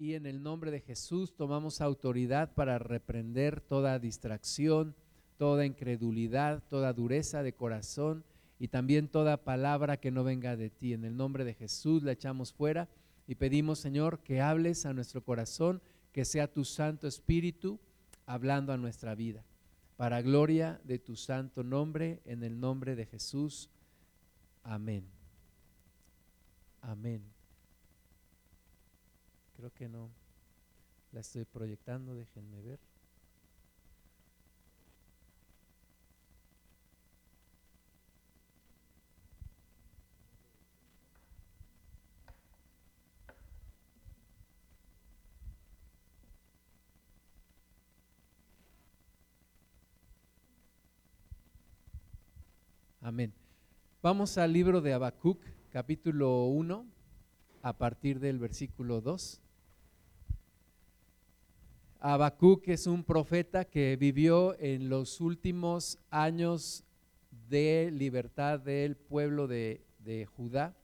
[0.00, 4.96] y en el nombre de Jesús tomamos autoridad para reprender toda distracción,
[5.36, 8.24] toda incredulidad, toda dureza de corazón
[8.58, 10.94] y también toda palabra que no venga de ti.
[10.94, 12.88] En el nombre de Jesús la echamos fuera
[13.26, 17.78] y pedimos, Señor, que hables a nuestro corazón, que sea tu Santo Espíritu
[18.24, 19.44] hablando a nuestra vida.
[19.98, 23.68] Para gloria de tu santo nombre, en el nombre de Jesús.
[24.62, 25.04] Amén.
[26.80, 27.39] Amén.
[29.60, 30.08] Creo que no.
[31.12, 32.78] La estoy proyectando, déjenme ver.
[53.02, 53.34] Amén.
[54.02, 55.38] Vamos al libro de Habacuc,
[55.70, 56.86] capítulo 1,
[57.60, 59.42] a partir del versículo 2.
[62.02, 66.82] Habacuc es un profeta que vivió en los últimos años
[67.50, 70.74] de libertad del pueblo de, de, Judá.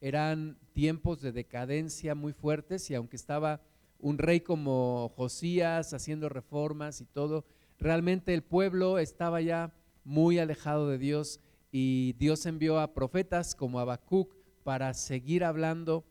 [0.00, 3.60] Eran tiempos de decadencia muy fuertes y aunque estaba
[3.98, 7.44] un rey como Josías haciendo reformas y todo,
[7.78, 9.74] realmente el pueblo estaba ya
[10.04, 11.38] muy alejado de Dios
[11.70, 16.02] y Dios envió a profetas como Habacuc para seguir hablando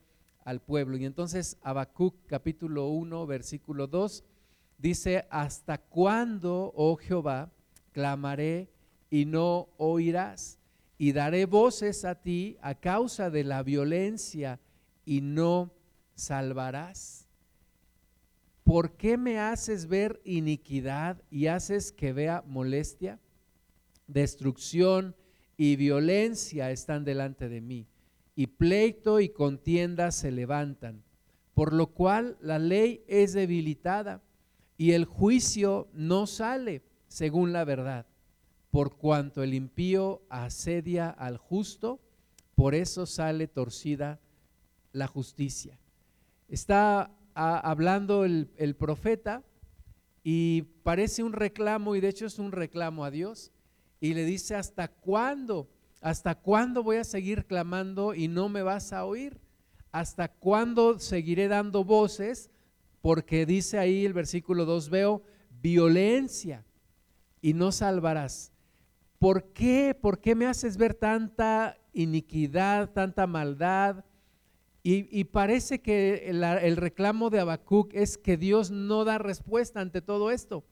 [0.44, 0.96] al pueblo.
[0.96, 4.24] Y entonces Habacuc capítulo 1, versículo 2
[4.78, 7.50] dice, ¿hasta cuándo, oh Jehová,
[7.92, 8.70] clamaré
[9.10, 10.58] y no oirás?
[10.98, 14.60] Y daré voces a ti a causa de la violencia
[15.04, 15.72] y no
[16.14, 17.26] salvarás.
[18.64, 23.18] ¿Por qué me haces ver iniquidad y haces que vea molestia?
[24.06, 25.16] Destrucción
[25.56, 27.86] y violencia están delante de mí
[28.34, 31.02] y pleito y contienda se levantan,
[31.54, 34.22] por lo cual la ley es debilitada
[34.76, 38.06] y el juicio no sale según la verdad.
[38.70, 42.00] Por cuanto el impío asedia al justo,
[42.54, 44.20] por eso sale torcida
[44.92, 45.78] la justicia.
[46.48, 49.42] Está hablando el, el profeta
[50.22, 53.50] y parece un reclamo, y de hecho es un reclamo a Dios,
[54.00, 55.68] y le dice, ¿hasta cuándo?
[56.00, 59.38] ¿Hasta cuándo voy a seguir clamando y no me vas a oír?
[59.92, 62.50] ¿Hasta cuándo seguiré dando voces?
[63.02, 65.22] Porque dice ahí el versículo 2, veo
[65.60, 66.64] violencia
[67.42, 68.52] y no salvarás.
[69.18, 69.94] ¿Por qué?
[70.00, 74.04] ¿Por qué me haces ver tanta iniquidad, tanta maldad?
[74.82, 80.00] Y, parece que el, el reclamo de Habacuc es que Dios no da respuesta ante
[80.00, 80.64] todo esto.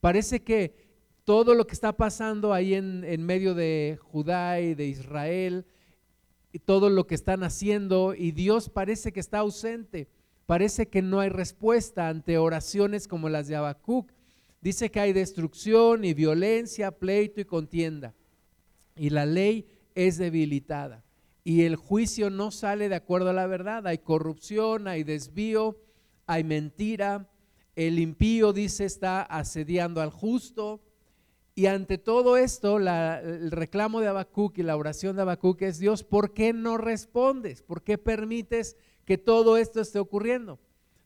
[0.00, 0.85] Parece que
[1.26, 5.66] todo lo que está pasando ahí en, medio de Judá y de Israel,
[6.52, 10.08] y todo lo que están haciendo, y Dios parece que está ausente,
[10.46, 14.12] parece que no hay respuesta ante oraciones como las de Habacuc.
[14.60, 18.14] Dice que hay destrucción y violencia, pleito y contienda,
[18.94, 19.66] y la ley
[19.96, 21.02] es debilitada,
[21.42, 25.76] y el juicio no sale de acuerdo a la verdad, hay corrupción, hay desvío,
[26.24, 27.28] hay mentira,
[27.74, 30.85] el impío dice está asediando al justo,
[31.58, 36.04] y ante todo esto, el reclamo de Habacuc y la oración de Habacuc es, Dios,
[36.04, 37.62] ¿por qué no respondes?
[37.62, 40.58] ¿Por qué permites que todo esto esté ocurriendo?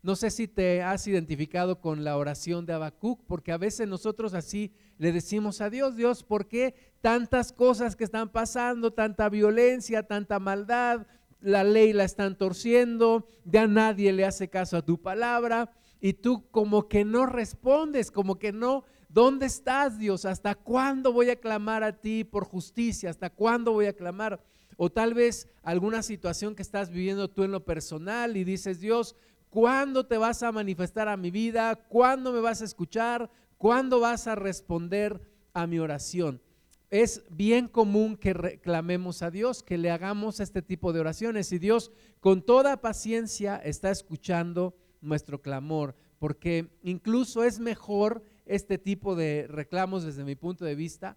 [0.03, 4.35] No sé si te has identificado con la oración de Habacuc, porque a veces nosotros
[4.35, 10.03] así le decimos a Dios, Dios, ¿por qué tantas cosas que están pasando, tanta violencia,
[10.03, 11.07] tanta maldad?
[11.41, 16.51] La ley la están torciendo, ya nadie le hace caso a tu palabra y tú
[16.51, 20.25] como que no respondes, como que no ¿Dónde estás, Dios?
[20.25, 23.11] ¿Hasta cuándo voy a clamar a ti por justicia?
[23.11, 24.41] ¿Hasta cuándo voy a clamar?
[24.77, 29.17] O tal vez alguna situación que estás viviendo tú en lo personal y dices, Dios,
[29.49, 31.75] ¿cuándo te vas a manifestar a mi vida?
[31.75, 33.29] ¿Cuándo me vas a escuchar?
[33.59, 35.21] ¿Cuándo vas a responder
[35.55, 36.41] a mi oración?
[36.89, 41.59] Es bien común que reclamemos a Dios, que le hagamos este tipo de oraciones y
[41.59, 41.91] Dios
[42.21, 50.03] con toda paciencia está escuchando nuestro clamor, porque incluso es mejor este tipo de reclamos
[50.03, 51.17] desde mi punto de vista,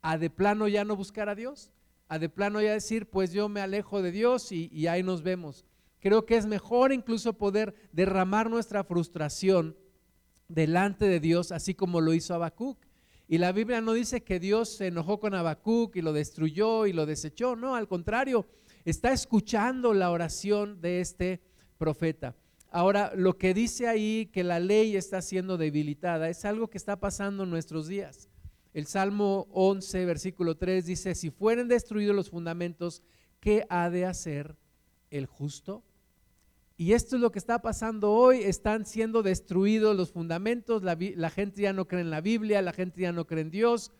[0.00, 1.70] a de plano ya no buscar a Dios,
[2.08, 5.66] a de plano ya decir, pues yo me alejo de Dios y, ahí nos vemos.
[6.00, 9.76] Creo que es mejor incluso poder derramar nuestra frustración
[10.48, 12.78] delante de Dios, así como lo hizo Habacuc.
[13.28, 16.94] Y la Biblia no dice que Dios se enojó con Habacuc y lo destruyó y
[16.94, 18.46] lo desechó, no, al contrario,
[18.86, 21.42] está escuchando la oración de este
[21.76, 22.34] profeta.
[22.76, 27.00] Ahora, lo que dice ahí que la ley está siendo debilitada es algo que está
[27.00, 28.28] pasando en nuestros días.
[28.74, 33.02] El Salmo 11, versículo 3 dice, si fueren destruidos los fundamentos,
[33.40, 34.58] ¿qué ha de hacer
[35.08, 35.84] el justo?
[36.76, 41.30] Y esto es lo que está pasando hoy, están siendo destruidos los fundamentos, la, la
[41.30, 43.90] gente ya no cree en la Biblia, la gente ya no cree en Dios,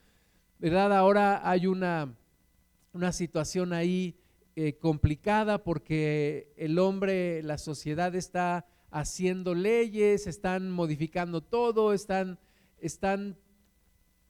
[0.59, 0.95] ¿verdad?
[0.95, 2.15] Ahora hay una,
[2.93, 4.19] una situación ahí
[4.59, 12.39] eh, complicada porque el hombre, la sociedad está haciendo leyes, están modificando todo, están,
[12.79, 13.37] están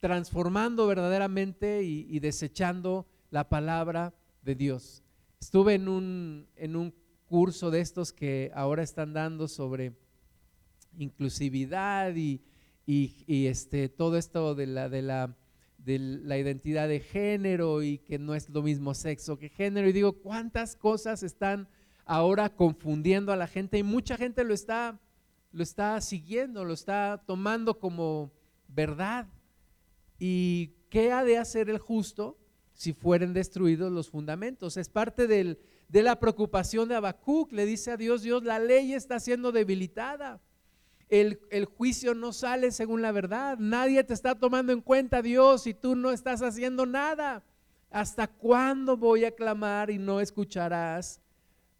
[0.00, 5.04] transformando verdaderamente y, desechando la palabra de Dios.
[5.40, 6.92] Estuve en un, en un
[7.28, 9.94] curso de estos que ahora están dando sobre
[10.98, 12.42] inclusividad y,
[12.84, 15.36] y, este, todo esto de la, de, la,
[15.86, 19.88] de la identidad de género y que no es lo mismo sexo que género.
[19.88, 21.68] Y digo, ¿cuántas cosas están
[22.04, 23.78] ahora confundiendo a la gente?
[23.78, 24.98] Y mucha gente lo está,
[25.52, 28.32] lo está siguiendo, lo está tomando como
[28.66, 29.28] verdad.
[30.18, 32.36] ¿Y qué ha de hacer el justo
[32.74, 34.76] si fueren destruidos los fundamentos?
[34.76, 37.52] Es parte del, de la preocupación de Habacuc.
[37.52, 40.40] Le dice a Dios, Dios, la ley está siendo debilitada.
[41.08, 41.38] El,
[41.76, 43.58] juicio no sale según la verdad.
[43.58, 47.44] Nadie te está tomando en cuenta, Dios, y tú no estás haciendo nada.
[47.90, 51.20] ¿Hasta cuándo voy a clamar y no escucharás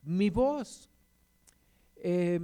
[0.02, 0.88] mi voz?
[1.96, 2.40] Eh,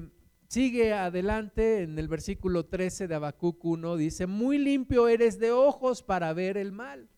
[0.53, 6.03] Sigue adelante en el versículo 13 de Habacuc 1, dice, muy limpio eres de ojos
[6.03, 7.09] para ver el mal.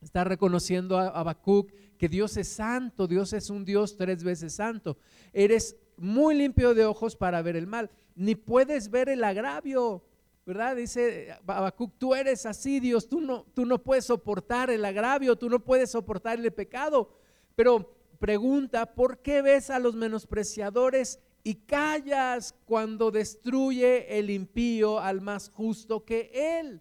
[0.00, 4.98] Está reconociendo a Habacuc que Dios es santo, Dios es un Dios tres veces santo.
[5.32, 10.02] Eres muy limpio de ojos para ver el mal, ni puedes ver el agravio,
[10.46, 10.76] ¿verdad?
[10.76, 15.48] Dice Habacuc, tú eres así, Dios, tú no, tú no puedes soportar el agravio, tú
[15.48, 17.10] no puedes soportar el pecado.
[17.54, 25.20] Pero pregunta, ¿por qué ves a los menospreciadores y callas cuando destruye el impío al
[25.20, 26.30] más justo que
[26.60, 26.80] él.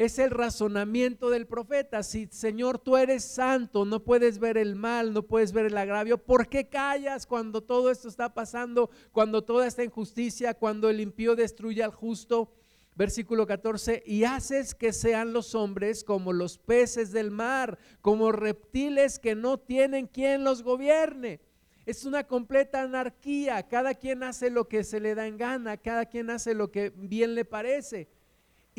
[0.00, 2.02] Es el razonamiento del profeta.
[2.02, 6.16] Si Señor tú eres santo, no puedes ver el mal, no puedes ver el agravio,
[6.16, 11.36] ¿por qué callas cuando todo esto está pasando, cuando toda esta injusticia, cuando el impío
[11.36, 12.50] destruye al justo?
[12.96, 19.18] Versículo 14, y haces que sean los hombres como los peces del mar, como reptiles
[19.18, 21.40] que no tienen quien los gobierne
[21.84, 23.66] es una completa anarquía.
[23.66, 26.90] Cada quien hace lo que se le da en gana, cada quien hace lo que
[26.90, 28.08] bien le parece.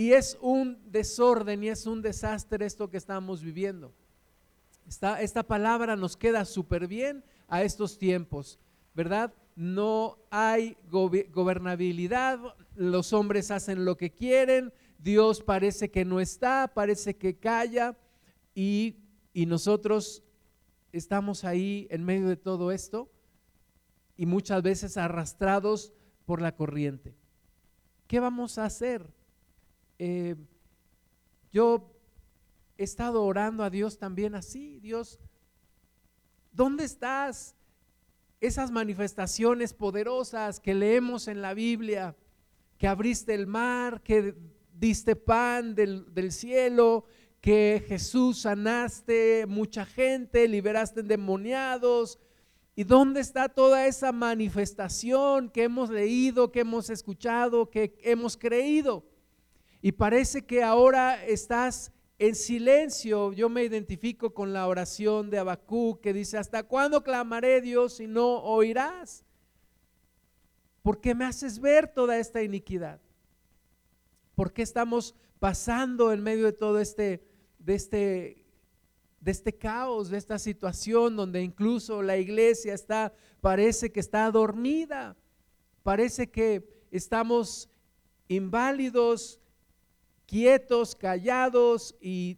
[0.02, 3.94] Y es un desorden y es un desastre esto que estamos viviendo.
[4.88, 8.58] Esta, palabra nos queda súper bien a estos tiempos,
[8.96, 9.32] ¿verdad?
[9.56, 12.40] No hay gobernabilidad,
[12.76, 17.96] los hombres hacen lo que quieren, Dios parece que no está, parece que calla
[18.56, 18.96] y,
[19.34, 20.24] y nosotros
[20.92, 23.08] estamos ahí en medio de todo esto
[24.18, 25.94] y muchas veces arrastrados
[26.26, 27.14] por la corriente.
[28.08, 29.21] ¿Qué vamos a hacer?
[30.04, 30.36] Eh,
[31.52, 31.94] yo
[32.76, 35.20] he estado orando a Dios también así, Dios,
[36.52, 37.56] ¿dónde estás?
[38.40, 42.16] Esas manifestaciones poderosas que leemos en la Biblia,
[42.80, 44.34] que abriste el mar, que
[44.74, 47.06] diste pan del, del cielo,
[47.40, 52.18] que Jesús sanaste mucha gente, liberaste endemoniados.
[52.76, 59.11] ¿Y dónde está toda esa manifestación que hemos leído, que hemos escuchado, que hemos creído?
[59.82, 63.34] Y parece que ahora estás en silencio.
[63.34, 68.08] Yo me identifico con la oración de Abacú que dice, ¿hasta cuándo clamaré Dios si
[68.08, 69.26] no oirás?
[70.84, 73.02] Porque me haces ver toda esta iniquidad.
[74.36, 77.32] ¿Por qué estamos pasando en medio de todo este
[77.66, 78.46] de este,
[79.20, 85.16] de este caos, de esta situación donde incluso la iglesia está, parece que está dormida,
[85.84, 87.70] parece que estamos
[88.28, 89.40] inválidos,
[90.32, 92.38] quietos, callados y,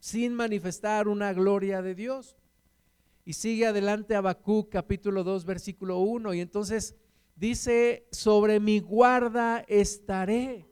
[0.00, 2.34] sin manifestar una gloria de Dios.
[3.26, 6.96] Y sigue adelante Habacuc capítulo 2 versículo 1 y entonces
[7.36, 10.66] dice, sobre mi guarda estaré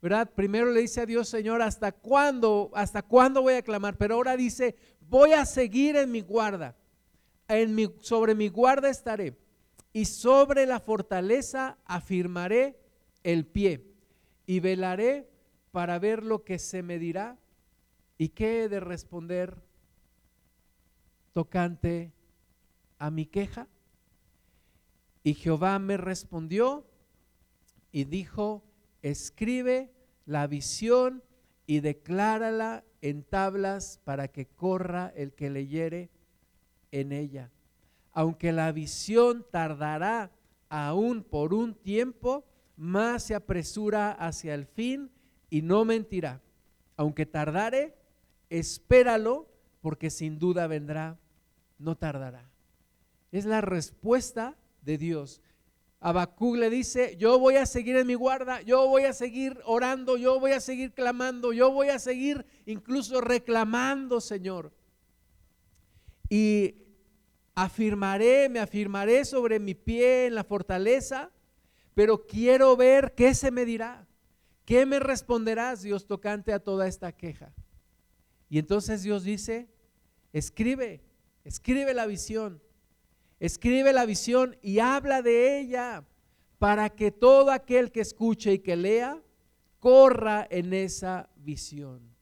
[0.00, 0.30] ¿verdad?
[0.34, 2.70] Primero le dice a Dios, Señor, ¿hasta cuándo?
[2.74, 3.96] ¿Hasta cuándo voy a clamar?
[3.96, 4.76] Pero ahora dice,
[5.08, 6.76] voy a seguir en mi guarda.
[7.48, 9.34] En mi, sobre mi guarda estaré
[9.94, 12.78] y sobre la fortaleza afirmaré
[13.22, 13.94] el pie
[14.46, 15.33] y velaré
[15.74, 17.36] para ver lo que se me dirá
[18.16, 19.60] y qué he de responder
[21.32, 22.12] tocante
[23.00, 23.66] a mi queja.
[25.24, 26.86] Y Jehová me respondió
[27.90, 28.62] y dijo,
[29.02, 29.90] escribe
[30.26, 31.24] la visión
[31.66, 36.08] y declárala en tablas para que corra el que leyere
[36.92, 37.50] en ella.
[38.12, 40.30] Aunque la visión tardará
[40.68, 42.44] aún por un tiempo,
[42.76, 45.10] más se apresura hacia el fin
[45.54, 46.42] y no mentirá.
[46.96, 47.94] Aunque tardare,
[48.50, 49.48] espéralo,
[49.82, 51.16] porque sin duda vendrá,
[51.78, 52.50] no tardará.
[53.30, 55.40] es la respuesta de Dios.
[56.00, 60.16] Habacuc le dice, yo voy a seguir en mi guarda, yo voy a seguir orando,
[60.16, 64.72] yo voy a seguir clamando, yo voy a seguir incluso reclamando, Señor.
[66.28, 66.74] Y
[67.54, 71.30] afirmaré, me afirmaré sobre mi pie en la fortaleza,
[71.94, 74.08] pero quiero ver qué se me dirá,
[74.64, 77.52] qué me responderás, Dios, tocante a toda esta queja.
[78.48, 79.68] Y entonces Dios dice,
[80.32, 81.02] escribe,
[81.44, 82.62] escribe la visión,
[83.40, 86.04] escribe la visión y habla de ella
[86.58, 89.22] para que todo aquel que escuche y que lea
[89.80, 92.14] corra en esa visión.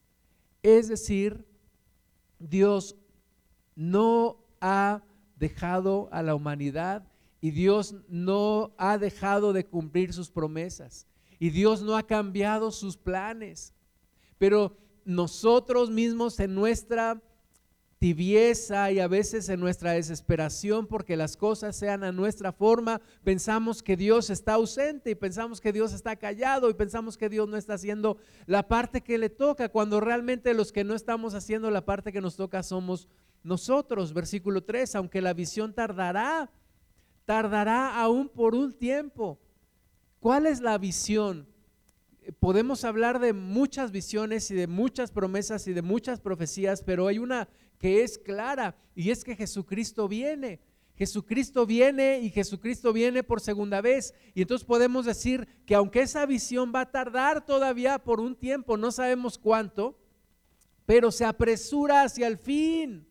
[0.62, 1.44] Es decir,
[2.38, 2.96] Dios
[3.74, 5.02] no ha
[5.36, 7.06] dejado a la humanidad
[7.40, 11.06] y Dios no ha dejado de cumplir sus promesas
[11.42, 13.74] y Dios no ha cambiado sus planes.
[14.38, 17.20] Pero nosotros mismos en nuestra
[17.98, 23.82] tibieza y a veces en nuestra desesperación porque las cosas sean a nuestra forma, pensamos
[23.82, 27.56] que Dios está ausente y pensamos que Dios está callado y pensamos que Dios no
[27.56, 31.84] está haciendo la parte que le toca, cuando realmente los que no estamos haciendo la
[31.84, 33.08] parte que nos toca somos
[33.42, 34.14] nosotros.
[34.14, 36.52] Versículo 3, aunque la visión tardará,
[37.24, 39.40] tardará aún por un tiempo.
[40.22, 41.48] ¿Cuál es la visión?
[42.38, 47.18] Podemos hablar de muchas visiones y de muchas promesas y de muchas profecías, pero hay
[47.18, 50.60] una que es clara y es que Jesucristo viene.
[50.94, 54.14] Jesucristo viene y Jesucristo viene por segunda vez.
[54.32, 58.76] Y entonces podemos decir que aunque esa visión va a tardar todavía por un tiempo,
[58.76, 59.98] no sabemos cuánto,
[60.86, 63.08] pero se apresura hacia el fin.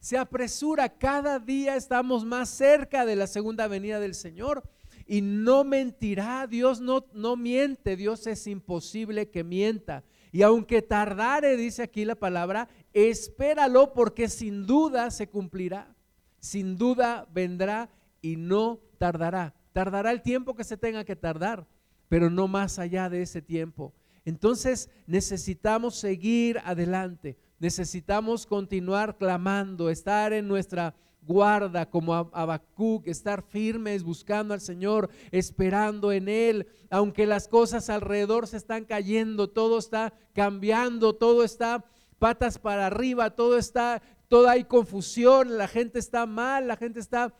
[0.00, 4.62] Se apresura, cada día estamos más cerca de la segunda venida del Señor.
[5.06, 10.04] Y no mentirá, Dios no, no miente, Dios es imposible que mienta.
[10.32, 15.94] Y aunque tardare, dice aquí la palabra, espéralo porque sin duda se cumplirá.
[16.40, 17.88] Sin duda vendrá
[18.20, 19.54] y no tardará.
[19.72, 21.66] Tardará el tiempo que se tenga que tardar,
[22.08, 23.92] pero no más allá de ese tiempo.
[24.24, 30.94] Entonces necesitamos seguir adelante, necesitamos continuar clamando, estar en nuestra
[31.26, 38.46] guarda como Habacuc, estar firmes buscando al Señor, esperando en Él, aunque las cosas alrededor
[38.46, 41.84] se están cayendo, todo está cambiando, todo está
[42.18, 47.34] patas para arriba, todo está, toda hay confusión, la gente está mal, la gente está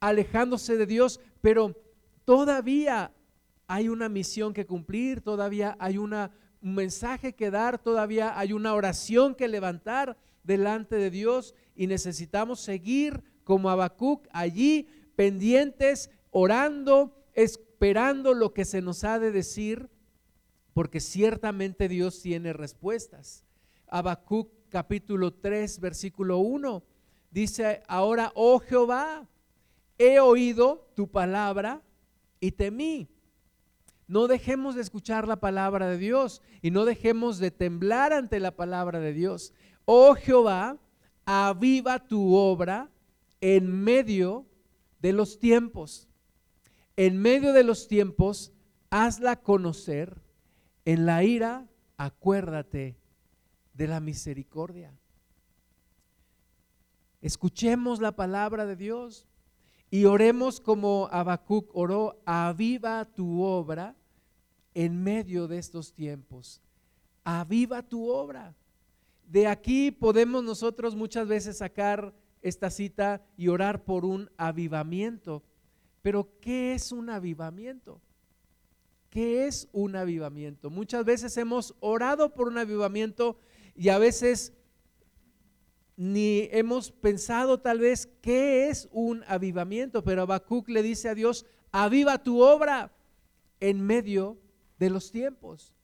[0.00, 1.76] alejándose de Dios, pero
[2.24, 3.12] todavía
[3.66, 6.32] hay una misión que cumplir, todavía hay una,
[6.62, 12.60] un mensaje que dar, todavía hay una oración que levantar delante de Dios y necesitamos
[12.60, 19.90] seguir como Habacuc allí pendientes, orando, esperando lo que se nos ha de decir,
[20.72, 23.44] porque ciertamente Dios tiene respuestas.
[23.88, 26.84] Habacuc capítulo 3, versículo 1,
[27.32, 29.26] dice, ahora, oh Jehová,
[29.98, 31.82] he oído tu palabra
[32.38, 33.08] y temí.
[34.06, 38.54] No dejemos de escuchar la palabra de Dios y no dejemos de temblar ante la
[38.54, 39.52] palabra de Dios.
[39.86, 40.78] Oh Jehová,
[41.24, 42.88] aviva tu obra
[43.40, 44.46] en medio
[45.00, 46.08] de los tiempos.
[46.96, 48.52] En medio de los tiempos,
[48.90, 50.20] hazla conocer.
[50.84, 52.98] En la ira, acuérdate
[53.74, 54.92] de la misericordia.
[57.20, 59.26] Escuchemos la palabra de Dios
[59.90, 63.96] y oremos como Habacuc oró, aviva tu obra
[64.74, 66.62] en medio de estos tiempos.
[67.24, 68.54] Aviva tu obra.
[69.26, 75.42] De aquí podemos nosotros muchas veces sacar esta cita y orar por un avivamiento.
[76.02, 78.00] Pero ¿qué es un avivamiento?
[79.10, 80.70] ¿Qué es un avivamiento?
[80.70, 83.38] Muchas veces hemos orado por un avivamiento
[83.74, 84.52] y a veces
[85.96, 91.44] ni hemos pensado tal vez qué es un avivamiento, pero Habacuc le dice a Dios,
[91.72, 92.92] aviva tu obra
[93.58, 94.38] en medio
[94.78, 95.74] de los tiempos.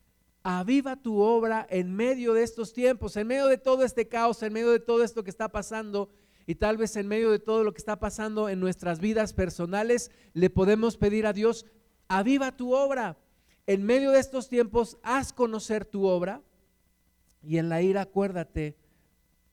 [0.42, 4.52] Aviva tu obra en medio de estos tiempos, en medio de todo este caos, en
[4.52, 6.08] medio de todo esto que está pasando
[6.46, 10.12] y tal vez en medio de todo lo que está pasando en nuestras vidas personales,
[10.32, 11.66] le podemos pedir a Dios,
[12.08, 13.18] aviva tu obra.
[13.66, 16.42] En medio de estos tiempos, haz conocer tu obra
[17.42, 18.76] y en la ira acuérdate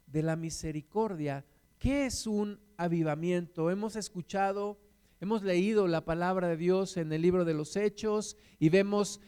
[0.05, 1.45] de la misericordia.
[1.79, 3.71] ¿Qué es un avivamiento?
[3.71, 4.79] Hemos escuchado,
[5.19, 9.19] hemos leído la palabra de Dios en el libro de los Hechos y vemos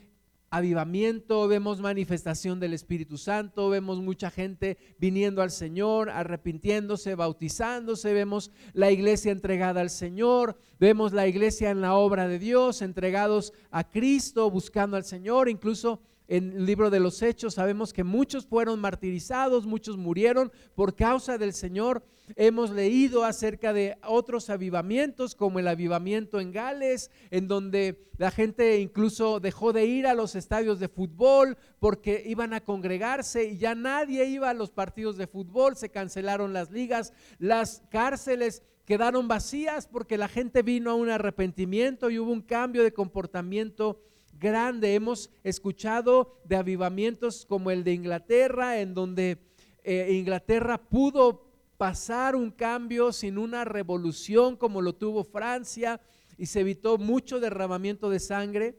[0.49, 8.51] avivamiento, vemos manifestación del Espíritu Santo, vemos mucha gente viniendo al Señor, arrepintiéndose, bautizándose, vemos
[8.73, 13.89] la iglesia entregada al Señor, vemos la iglesia en la obra de Dios, entregados a
[13.89, 18.79] Cristo, buscando al Señor, incluso en el libro de los Hechos sabemos que muchos fueron
[18.79, 22.03] martirizados, muchos murieron por causa del Señor
[22.35, 28.79] hemos leído acerca de otros avivamientos, como el avivamiento en Gales, en donde la gente
[28.79, 33.75] incluso dejó de ir a los estadios de fútbol porque iban a congregarse y ya
[33.75, 39.87] nadie iba a los partidos de fútbol, se cancelaron las ligas, las cárceles quedaron vacías
[39.87, 44.01] porque la gente vino a un arrepentimiento y hubo un cambio de comportamiento
[44.39, 44.93] grande.
[44.93, 49.39] Hemos escuchado de avivamientos como el de Inglaterra, en donde
[49.83, 51.45] eh, Inglaterra pudo
[51.77, 55.99] pasar un cambio sin una revolución como lo tuvo Francia
[56.37, 58.77] y se evitó mucho derramamiento de sangre,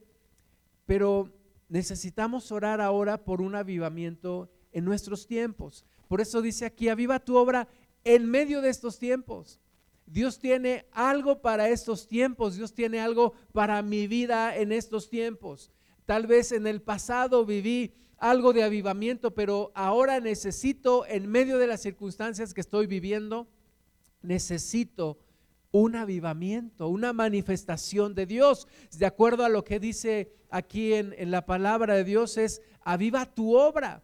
[0.87, 1.33] pero
[1.69, 5.85] necesitamos orar ahora por un avivamiento en nuestros tiempos.
[6.09, 7.69] Por eso dice aquí, aviva tu obra
[8.05, 9.61] en medio de estos tiempos.
[10.07, 15.73] Dios tiene algo para estos tiempos, Dios tiene algo para mi vida en estos tiempos.
[16.05, 21.67] Tal vez en el pasado viví algo de avivamiento, pero ahora necesito, en medio de
[21.67, 23.47] las circunstancias que estoy viviendo,
[24.23, 25.19] necesito
[25.71, 28.67] un avivamiento, una manifestación de Dios.
[28.97, 33.27] De acuerdo a lo que dice aquí en, en la palabra de Dios, es aviva
[33.27, 34.03] tu obra,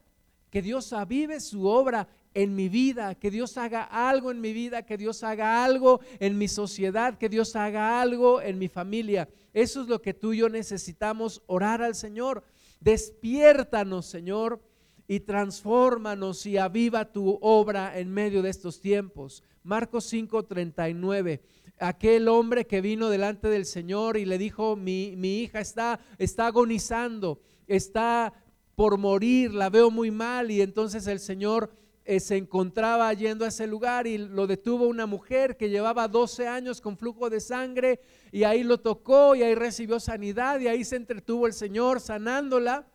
[0.50, 4.82] que Dios avive su obra en mi vida, que Dios haga algo en mi vida,
[4.82, 9.28] que Dios haga algo en mi sociedad, que Dios haga algo en mi familia.
[9.52, 12.42] Eso es lo que tú y yo necesitamos orar al Señor.
[12.82, 14.60] Despiértanos, Señor,
[15.06, 19.44] y transfórmanos y aviva tu obra en medio de estos tiempos.
[19.62, 21.40] Marcos 5:39.
[21.78, 26.48] Aquel hombre que vino delante del Señor y le dijo, mi, mi hija está, está
[26.48, 28.32] agonizando, está
[28.74, 30.50] por morir, la veo muy mal.
[30.50, 31.70] Y entonces el Señor
[32.04, 36.48] eh, se encontraba yendo a ese lugar y lo detuvo una mujer que llevaba 12
[36.48, 38.00] años con flujo de sangre
[38.32, 42.88] y ahí lo tocó y ahí recibió sanidad y ahí se entretuvo el Señor sanándola.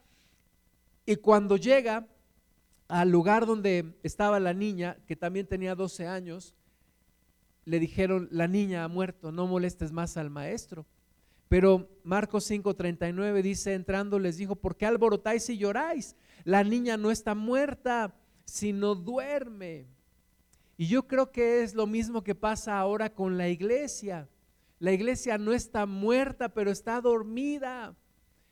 [1.05, 2.05] Y cuando llega
[2.89, 6.53] al lugar donde estaba la niña, que también tenía 12 años,
[7.63, 10.85] le dijeron, la niña ha muerto, no molestes más al maestro.
[11.47, 16.17] Pero Marcos 5:39 dice, entrando les dijo, ¿por qué alborotáis y lloráis?
[16.43, 18.15] La niña no está muerta
[18.47, 19.85] sino duerme.
[20.77, 24.27] Y yo creo que es lo mismo que pasa ahora con la iglesia.
[24.79, 27.95] La iglesia no está muerta, pero está dormida.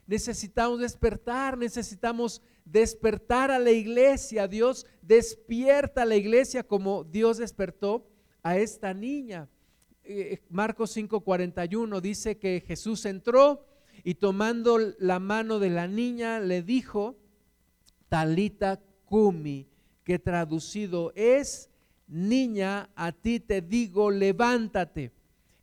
[0.05, 4.47] Necesitamos despertar, necesitamos despertar a la iglesia.
[4.47, 8.07] Dios despierta a la iglesia como Dios despertó
[8.43, 9.49] a esta niña.
[10.03, 13.65] Eh, Marcos 5:41 dice que Jesús entró
[14.03, 17.17] y tomando la mano de la niña le dijo,
[18.09, 19.67] Talita Kumi,
[20.05, 21.69] que traducido es,
[22.07, 25.11] niña, a ti te digo, levántate.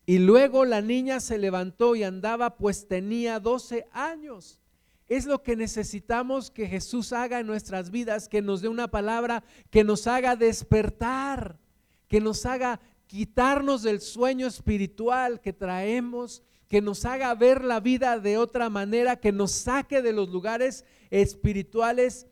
[0.05, 4.61] Y luego la niña se levantó y andaba, pues tenía 12 años.
[5.09, 9.45] Es lo que necesitamos que Jesús haga en nuestras vidas, que nos dé una palabra,
[9.71, 11.59] que nos haga despertar,
[12.09, 18.19] que nos haga quitarnos del sueño espiritual que traemos, que nos haga ver la vida
[18.19, 22.27] de otra manera, que nos saque de los lugares espirituales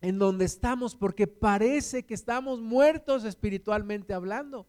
[0.00, 4.66] en donde estamos, porque parece que estamos muertos espiritualmente hablando.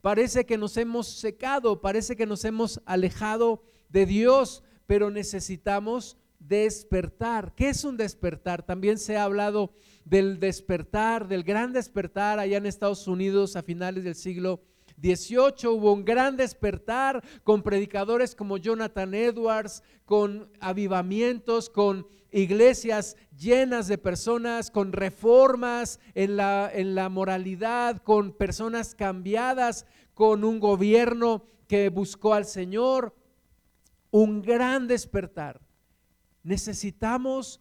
[0.00, 7.54] Parece que nos hemos secado, parece que nos hemos alejado de Dios, pero necesitamos despertar.
[7.54, 8.62] ¿Qué es un despertar?
[8.62, 14.04] También se ha hablado del despertar, del gran despertar allá en Estados Unidos a finales
[14.04, 14.62] del siglo
[15.00, 23.88] 18 hubo un gran despertar con predicadores como Jonathan Edwards, con avivamientos, con iglesias llenas
[23.88, 31.44] de personas, con reformas en la, en la moralidad, con personas cambiadas, con un gobierno
[31.66, 33.14] que buscó al Señor.
[34.10, 35.60] Un gran despertar.
[36.42, 37.60] Necesitamos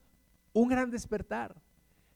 [0.53, 1.55] un gran despertar.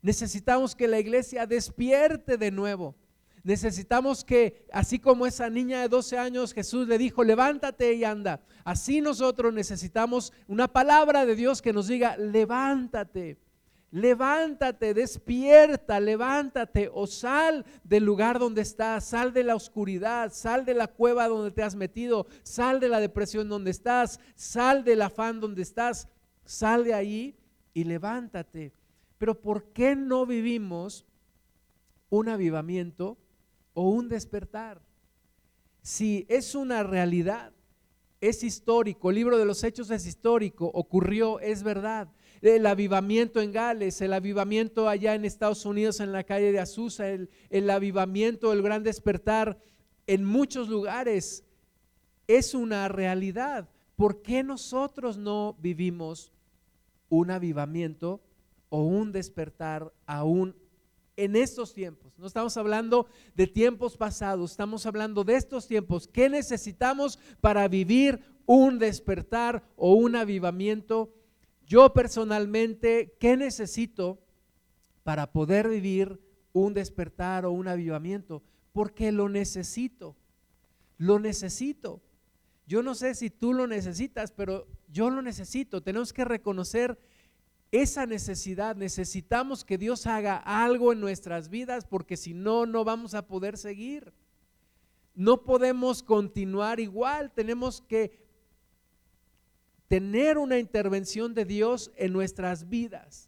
[0.02, 2.96] Necesitamos que la iglesia despierte de nuevo.
[3.44, 8.42] Necesitamos que, así como esa niña de 12 años, Jesús le dijo, levántate y anda.
[8.64, 13.38] Así nosotros necesitamos una palabra de Dios que nos diga, levántate,
[13.92, 20.74] levántate, despierta, levántate o sal del lugar donde estás, sal de la oscuridad, sal de
[20.74, 25.42] la cueva donde te has metido, sal de la depresión donde estás, sal del afán
[25.42, 26.08] donde estás,
[26.46, 27.36] sal de ahí
[27.74, 28.72] y levántate.
[29.18, 31.06] Pero ¿por qué no vivimos
[32.10, 33.18] un avivamiento?
[33.74, 34.82] O un despertar.
[35.82, 37.52] Si es una realidad,
[38.22, 42.10] es histórico, el libro de los hechos es histórico, ocurrió, es verdad.
[42.42, 47.10] El avivamiento en Gales, el avivamiento allá en Estados Unidos en la calle de Azusa,
[47.10, 49.60] el, el avivamiento, el gran despertar
[50.08, 51.44] en muchos lugares
[52.28, 53.70] es una realidad.
[53.96, 56.32] ¿Por qué nosotros no vivimos
[57.10, 58.22] un avivamiento
[58.70, 60.56] o un despertar aún
[61.16, 62.18] en estos tiempos.
[62.18, 66.08] No estamos hablando de tiempos pasados, estamos hablando de estos tiempos.
[66.08, 71.14] ¿Qué necesitamos para vivir un despertar o un avivamiento?
[71.66, 74.20] Yo personalmente, ¿qué necesito
[75.04, 76.20] para poder vivir
[76.52, 78.44] un despertar o un avivamiento?
[78.72, 80.16] Porque lo necesito,
[80.98, 82.02] lo necesito.
[82.66, 85.82] Yo no sé si tú lo necesitas, pero yo lo necesito.
[85.82, 86.98] Tenemos que reconocer
[87.74, 88.76] esa necesidad.
[88.76, 93.58] Necesitamos que Dios haga algo en nuestras vidas porque si no, no vamos a poder
[93.58, 94.14] seguir.
[95.16, 97.32] No podemos continuar igual.
[97.32, 98.24] Tenemos que
[99.88, 103.28] tener una intervención de Dios en nuestras vidas.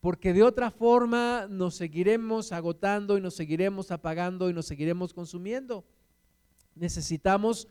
[0.00, 5.84] Porque de otra forma nos seguiremos agotando y nos seguiremos apagando y nos seguiremos consumiendo.
[6.74, 7.68] Necesitamos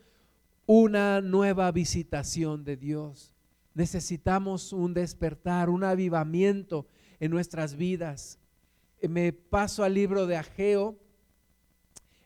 [0.68, 3.33] una nueva visitación de Dios.
[3.74, 6.88] Necesitamos un despertar, un avivamiento
[7.20, 8.40] en nuestras vidas.
[9.02, 10.98] Eh, me paso al libro de Ageo,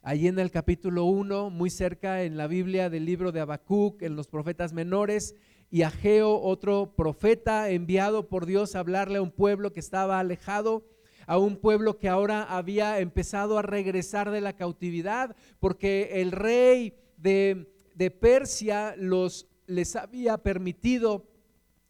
[0.01, 4.15] allí en el capítulo 1, muy cerca en la Biblia del libro de Habacuc, en
[4.15, 5.35] los profetas menores,
[5.69, 10.85] y Ageo, otro profeta enviado por Dios a hablarle a un pueblo que estaba alejado,
[11.25, 16.93] a un pueblo que ahora había empezado a regresar de la cautividad, porque el rey
[17.17, 21.25] de de Persia los, les había permitido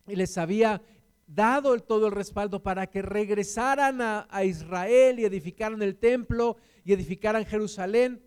[0.08, 0.82] y les había
[1.28, 6.94] dado todo el respaldo para que regresaran a, a Israel y edificaran el templo y
[6.94, 8.22] edificaran Jerusalén,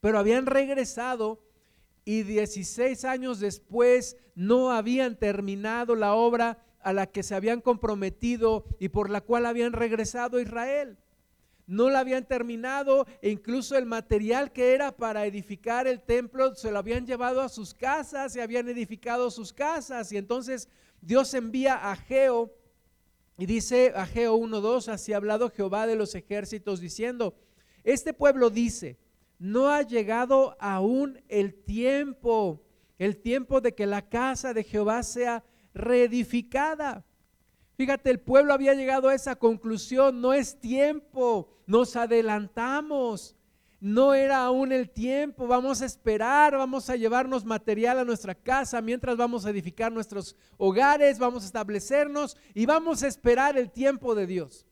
[0.00, 1.42] pero habían regresado
[2.04, 8.64] y 16 años después no habían terminado la obra a la que se habían comprometido
[8.78, 10.98] y por la cual habían regresado a Israel
[11.66, 16.70] no la habían terminado e incluso el material que era para edificar el templo se
[16.70, 20.12] lo habían llevado a sus casas y habían edificado sus casas.
[20.12, 20.68] Y entonces
[21.02, 22.54] Dios envía a Geo
[23.36, 27.34] y dice a Geo 1.2, así ha hablado Jehová de los ejércitos diciendo,
[27.82, 28.98] este pueblo dice,
[29.38, 32.62] no ha llegado aún el tiempo,
[32.98, 35.42] el tiempo de que la casa de Jehová sea
[35.74, 37.04] reedificada.
[37.76, 43.34] Fíjate, el pueblo había llegado a esa conclusión, no es tiempo, nos adelantamos,
[43.82, 48.80] no era aún el tiempo, vamos a esperar, vamos a llevarnos material a nuestra casa
[48.80, 54.14] mientras vamos a edificar nuestros hogares, vamos a establecernos y vamos a esperar el tiempo
[54.14, 54.68] de Dios.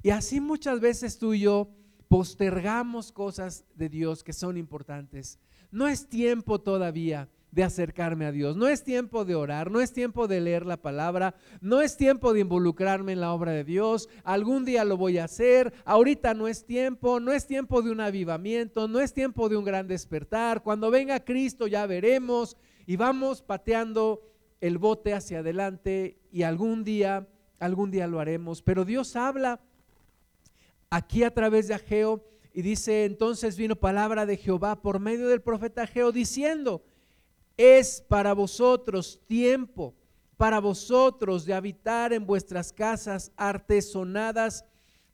[0.00, 1.70] Y así muchas veces tú y yo
[2.06, 5.40] postergamos cosas de Dios que son importantes.
[5.72, 8.56] No es tiempo todavía de acercarme a Dios.
[8.56, 12.32] No es tiempo de orar, no es tiempo de leer la palabra, no es tiempo
[12.32, 14.08] de involucrarme en la obra de Dios.
[14.24, 18.00] Algún día lo voy a hacer, ahorita no es tiempo, no es tiempo de un
[18.00, 20.62] avivamiento, no es tiempo de un gran despertar.
[20.62, 24.22] Cuando venga Cristo ya veremos y vamos pateando
[24.60, 27.26] el bote hacia adelante y algún día,
[27.58, 28.62] algún día lo haremos.
[28.62, 29.60] Pero Dios habla
[30.90, 35.40] aquí a través de Ageo y dice, entonces vino palabra de Jehová por medio del
[35.40, 36.82] profeta Ageo diciendo,
[37.60, 39.94] es para vosotros tiempo,
[40.38, 44.64] para vosotros de habitar en vuestras casas artesonadas,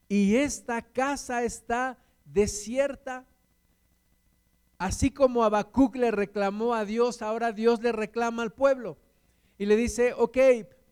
[0.07, 3.25] y esta casa está desierta.
[4.77, 8.97] Así como Habacuc le reclamó a Dios, ahora Dios le reclama al pueblo
[9.57, 10.37] y le dice, ok,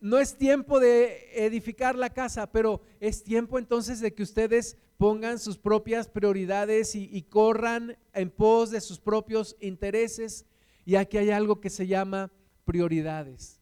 [0.02, 5.38] no es tiempo de edificar la casa, pero es tiempo entonces de que ustedes pongan
[5.38, 10.44] sus propias prioridades y, y corran en pos de sus propios intereses
[10.86, 12.30] y aquí hay algo que se llama
[12.64, 13.60] prioridades.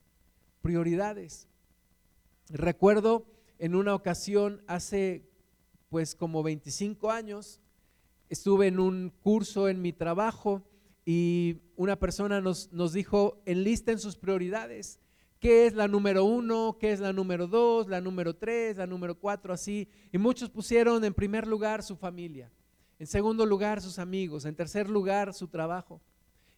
[0.60, 1.48] Prioridades.
[2.50, 3.26] Recuerdo
[3.58, 5.26] en una ocasión hace
[5.88, 7.60] pues como 25 años,
[8.28, 10.62] estuve en un curso en mi trabajo
[11.06, 15.00] y una persona nos, nos dijo, enlisten sus prioridades.
[15.40, 16.76] ¿Qué es la número uno?
[16.78, 17.88] ¿Qué es la número dos?
[17.88, 18.76] ¿La número tres?
[18.76, 19.54] ¿La número cuatro?
[19.54, 19.88] Así.
[20.12, 22.50] Y muchos pusieron en primer lugar su familia,
[22.98, 26.02] en segundo lugar sus amigos, en tercer lugar su trabajo.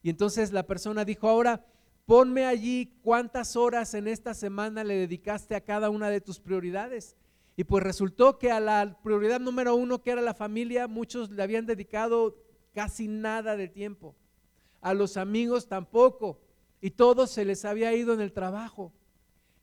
[0.06, 1.66] Y entonces la persona dijo, ahora
[2.04, 7.16] ponme allí cuántas horas en esta semana le dedicaste a cada una de tus prioridades.
[7.56, 11.42] Y pues resultó que a la prioridad número uno, que era la familia, muchos le
[11.42, 12.36] habían dedicado
[12.72, 14.14] casi nada de tiempo.
[14.80, 16.38] A los amigos tampoco.
[16.80, 18.92] Y todo se les había ido en el trabajo.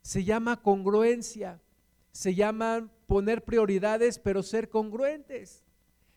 [0.02, 1.58] Se llama congruencia.
[2.12, 5.64] Se llama poner prioridades, pero ser congruentes.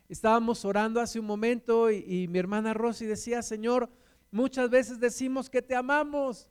[0.10, 3.90] Estábamos orando hace un momento y, y mi hermana Rosy decía, Señor,
[4.32, 6.50] Muchas veces decimos que te amamos,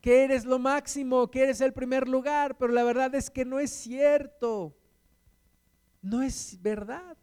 [0.00, 3.58] que eres lo máximo, que eres el primer lugar, pero la verdad es que no
[3.58, 4.76] es cierto.
[6.00, 7.16] No es verdad.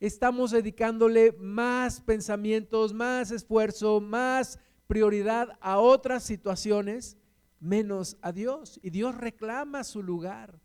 [0.00, 7.16] Estamos dedicándole más pensamientos, más esfuerzo, más prioridad a otras situaciones,
[7.60, 8.78] menos a Dios.
[8.82, 10.58] Y Dios reclama su lugar.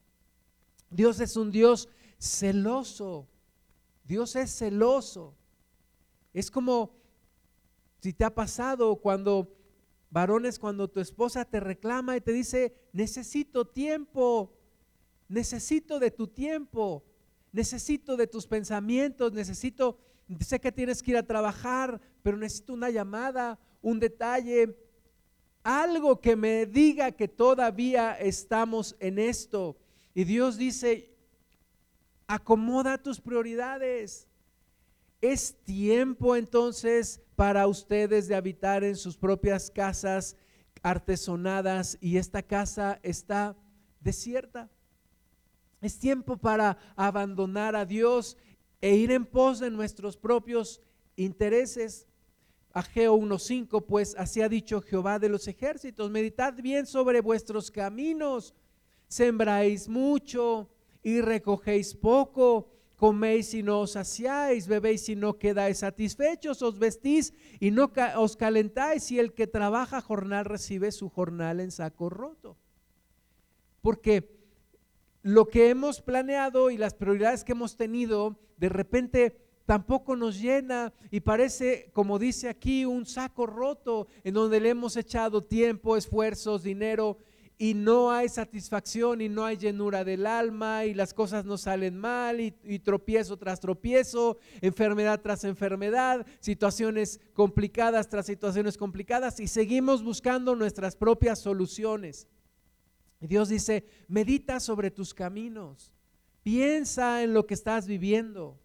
[0.90, 1.88] Dios es un Dios
[2.20, 3.28] celoso.
[4.04, 5.36] Dios es celoso.
[6.34, 7.01] Es como
[8.02, 9.56] si te ha pasado cuando,
[10.10, 14.52] varones, cuando tu esposa te reclama y te dice, necesito tiempo,
[15.30, 17.04] necesito de tu tiempo,
[17.52, 20.00] necesito de tus pensamientos, necesito,
[20.40, 24.76] sé que tienes que ir a trabajar, pero necesito una llamada, un detalle,
[25.64, 29.78] algo que me diga que todavía estamos en esto.
[30.16, 31.14] Y Dios dice,
[32.26, 34.28] acomoda tus prioridades.
[35.22, 40.36] Es tiempo entonces para ustedes de habitar en sus propias casas
[40.82, 43.56] artesonadas y esta casa está
[44.00, 44.68] desierta.
[45.80, 48.36] Es tiempo para abandonar a Dios
[48.82, 50.82] e ir en pos de nuestros propios
[51.16, 52.08] intereses.
[52.74, 58.56] Ageo 1.5, pues así ha dicho Jehová de los ejércitos, meditad bien sobre vuestros caminos,
[59.08, 60.70] sembráis mucho
[61.04, 62.71] y recogéis poco,
[63.02, 68.38] coméis y no os saciáis, bebéis y no quedáis satisfechos, os vestís y no os
[68.38, 72.58] calentáis, y el que trabaja jornal recibe su jornal en saco roto.
[73.82, 74.30] Porque
[75.24, 79.36] lo que hemos planeado y las prioridades que hemos tenido, de repente
[79.66, 84.96] tampoco nos llena y parece, como dice aquí, un saco roto en donde le hemos
[84.96, 87.18] echado tiempo, esfuerzos, dinero
[87.62, 91.96] y no hay satisfacción y no hay llenura del alma y las cosas no salen
[91.96, 100.04] mal y, tropiezo tras tropiezo, enfermedad tras enfermedad, situaciones complicadas tras situaciones complicadas y seguimos
[100.04, 102.28] buscando nuestras propias soluciones.
[103.20, 105.94] Y Dios dice, medita sobre tus caminos,
[106.42, 108.60] piensa en lo que estás viviendo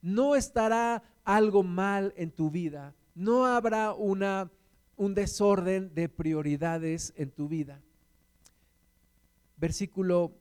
[0.00, 4.50] no estará algo mal en tu vida, no habrá una,
[4.96, 7.80] un desorden de prioridades en tu vida.
[9.62, 10.32] Versículo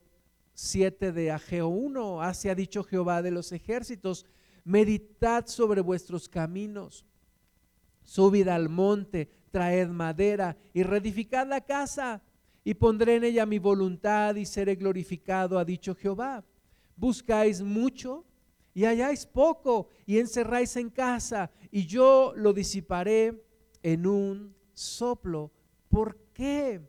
[0.56, 4.26] 7 de Ageo 1, así ha dicho Jehová de los ejércitos,
[4.64, 7.06] meditad sobre vuestros caminos,
[8.04, 12.24] subid al monte, traed madera y reedificad la casa,
[12.64, 16.44] y pondré en ella mi voluntad y seré glorificado, ha dicho Jehová.
[16.96, 18.26] Buscáis mucho
[18.74, 23.40] y halláis poco y encerráis en casa y yo lo disiparé
[23.84, 25.52] en un soplo.
[25.90, 26.82] ¿Por qué?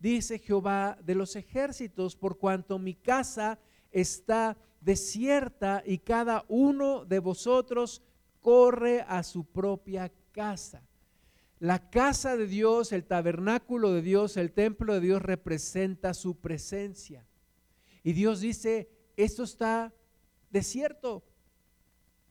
[0.00, 3.58] Dice Jehová de los ejércitos, por cuanto mi casa
[3.90, 8.02] está desierta y cada uno de vosotros
[8.40, 10.82] corre a su propia casa.
[11.58, 17.26] La casa de Dios, el tabernáculo de Dios, el templo de Dios representa su presencia.
[18.04, 19.92] Y Dios dice, esto está
[20.50, 21.24] desierto.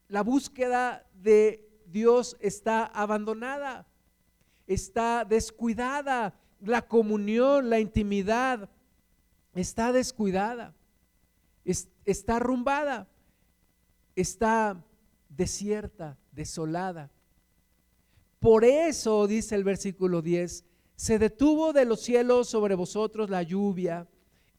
[0.08, 3.86] La búsqueda de Dios está abandonada,
[4.66, 6.34] está descuidada.
[6.62, 8.70] La comunión, la intimidad
[9.54, 10.74] está descuidada,
[12.06, 13.08] está arrumbada,
[14.16, 14.84] está
[15.30, 17.12] desierta, desolada.
[18.40, 20.64] Por eso, dice el versículo 10,
[20.96, 24.08] se detuvo de los cielos sobre vosotros la lluvia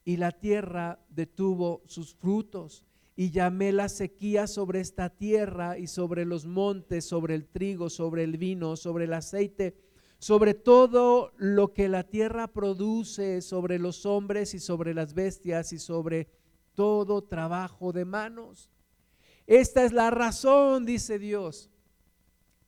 [0.04, 2.84] y la tierra detuvo sus frutos
[3.16, 8.22] y llamé la sequía sobre esta tierra y sobre los montes, sobre el trigo, sobre
[8.22, 9.76] el vino, sobre el aceite,
[10.18, 15.78] sobre todo lo que la tierra produce, sobre los hombres y sobre las bestias y
[15.78, 16.28] sobre
[16.74, 18.70] todo trabajo de manos.
[19.46, 21.70] Esta es la razón, dice Dios,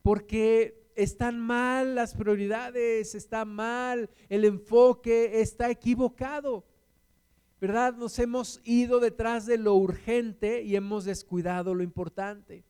[0.02, 6.64] porque están mal las prioridades, está mal el enfoque, está equivocado.
[7.60, 7.94] ¿verdad?
[7.94, 12.64] Nos hemos ido detrás de lo urgente y hemos descuidado lo importante.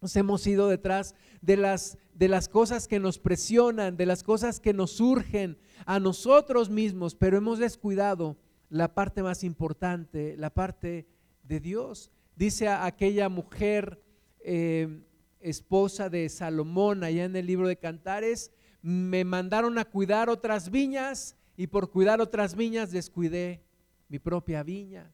[0.00, 4.60] Nos hemos ido detrás de las, de las cosas que nos presionan, de las cosas
[4.60, 8.36] que nos surgen a nosotros mismos, pero hemos descuidado
[8.68, 11.06] la parte más importante, la parte
[11.42, 12.10] de Dios.
[12.36, 14.02] Dice aquella mujer,
[14.40, 15.02] eh,
[15.40, 21.36] esposa de Salomón, allá en el libro de Cantares, me mandaron a cuidar otras viñas
[21.56, 23.62] y por cuidar otras viñas descuidé
[24.08, 25.10] mi propia viña.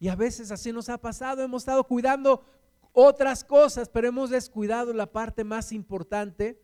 [0.00, 2.44] Y a veces así nos ha pasado, hemos estado cuidando
[2.94, 6.58] otras cosas, pero hemos descuidado la parte más importante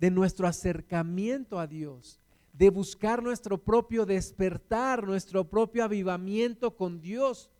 [0.00, 2.18] de nuestro acercamiento a Dios,
[2.54, 7.50] de buscar nuestro propio despertar, nuestro propio avivamiento con Dios.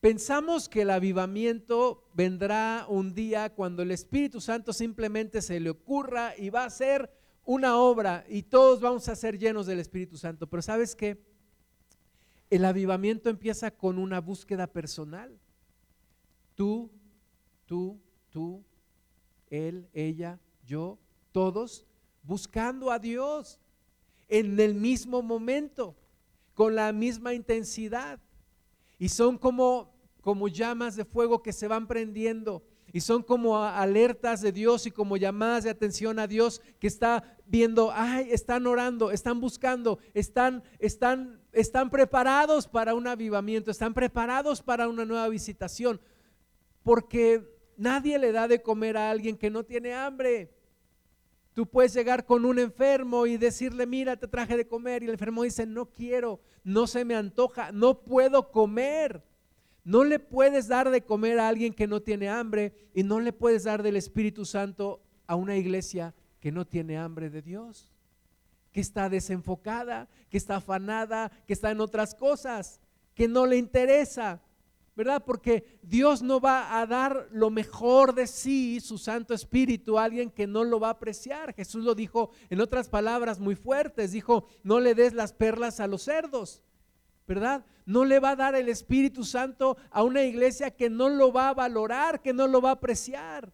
[0.00, 6.34] Pensamos que el avivamiento vendrá un día cuando el Espíritu Santo simplemente se le ocurra
[6.36, 7.10] y va a ser
[7.46, 10.48] una obra y todos vamos a ser llenos del Espíritu Santo.
[10.48, 11.22] Pero ¿sabes qué?
[12.50, 15.38] El avivamiento empieza con una búsqueda personal.
[16.54, 16.90] Tú,
[17.66, 18.00] tú,
[18.30, 18.64] tú,
[19.48, 20.98] él, ella, yo,
[21.32, 21.86] todos
[22.22, 23.60] buscando a Dios
[24.28, 25.96] en el mismo momento,
[26.54, 28.20] con la misma intensidad.
[28.98, 32.62] y son como, como llamas de fuego que se van prendiendo
[32.94, 37.36] y son como alertas de Dios y como llamadas de atención a Dios que está
[37.44, 44.62] viendo, ay, están orando, están buscando, están, están, están preparados para un avivamiento, están preparados
[44.62, 46.00] para una nueva visitación,
[46.84, 50.50] porque nadie le da de comer a alguien que no tiene hambre.
[51.54, 55.02] Tú puedes llegar con un enfermo y decirle, mira, te traje de comer.
[55.02, 59.22] Y el enfermo dice, no quiero, no se me antoja, no puedo comer.
[59.84, 63.32] No le puedes dar de comer a alguien que no tiene hambre y no le
[63.32, 67.92] puedes dar del Espíritu Santo a una iglesia que no tiene hambre de Dios,
[68.72, 72.80] que está desenfocada, que está afanada, que está en otras cosas,
[73.14, 74.42] que no le interesa,
[74.96, 75.22] ¿verdad?
[75.24, 80.30] Porque Dios no va a dar lo mejor de sí, su Santo Espíritu, a alguien
[80.30, 81.54] que no lo va a apreciar.
[81.54, 85.86] Jesús lo dijo en otras palabras muy fuertes, dijo, no le des las perlas a
[85.86, 86.62] los cerdos.
[87.26, 87.64] ¿verdad?
[87.86, 91.48] No le va a dar el Espíritu Santo a una iglesia que no lo va
[91.48, 93.52] a valorar, que no lo va a apreciar.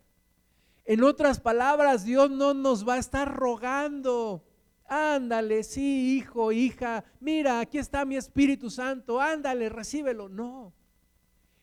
[0.84, 4.44] En otras palabras, Dios no nos va a estar rogando.
[4.86, 10.28] Ándale, sí, hijo, hija, mira, aquí está mi Espíritu Santo, ándale, recíbelo.
[10.28, 10.72] No,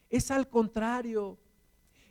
[0.09, 1.37] es al contrario,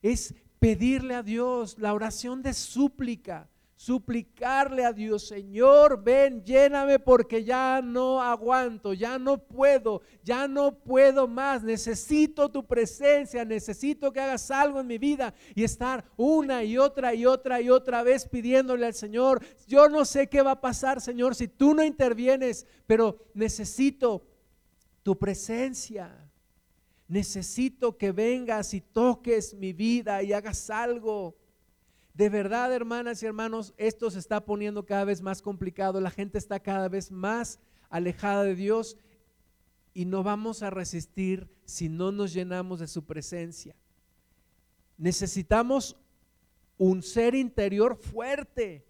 [0.03, 7.45] es pedirle a Dios la oración de súplica suplicarle a Dios, Señor, ven, lléname porque
[7.45, 14.21] ya no aguanto, ya no puedo, ya no puedo más, necesito tu presencia, necesito que
[14.21, 18.27] hagas algo en mi vida y estar una y otra y otra y otra vez
[18.27, 22.67] pidiéndole al Señor, yo no sé qué va a pasar, Señor, si tú no intervienes,
[22.87, 24.27] pero necesito
[25.03, 26.26] tu presencia.
[27.09, 31.37] Necesito que vengas y toques mi vida y hagas algo.
[32.15, 36.01] De verdad, hermanas y hermanos, esto se está poniendo cada vez más complicado.
[36.01, 38.97] La gente está cada vez más alejada de Dios
[39.95, 43.77] y no vamos a resistir si no nos llenamos de su presencia.
[44.99, 45.97] Necesitamos
[46.79, 48.85] un ser interior fuerte,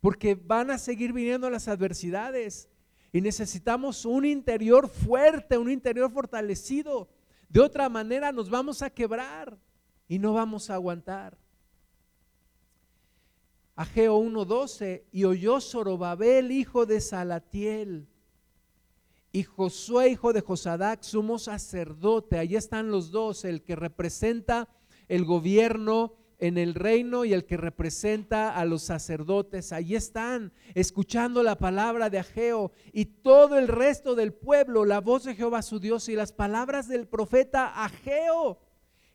[0.00, 2.68] porque van a seguir viniendo las adversidades
[3.12, 7.08] y necesitamos un interior fuerte, un interior fortalecido.
[7.48, 9.58] De otra manera nos vamos a quebrar
[10.06, 11.38] y no vamos a aguantar.
[13.74, 18.08] Ageo 1:12, y oyó Zorobabel, hijo de Salatiel,
[19.30, 22.38] y Josué, hijo de Josadac, sumo sacerdote.
[22.38, 24.68] Allí están los dos, el que representa
[25.06, 29.72] el gobierno en el reino y el que representa a los sacerdotes.
[29.72, 35.24] Allí están, escuchando la palabra de Ageo y todo el resto del pueblo, la voz
[35.24, 38.60] de Jehová su Dios y las palabras del profeta Ageo.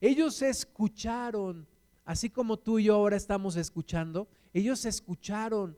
[0.02, 1.68] Ellos escucharon,
[2.04, 5.78] así como tú y yo ahora estamos escuchando ellos escucharon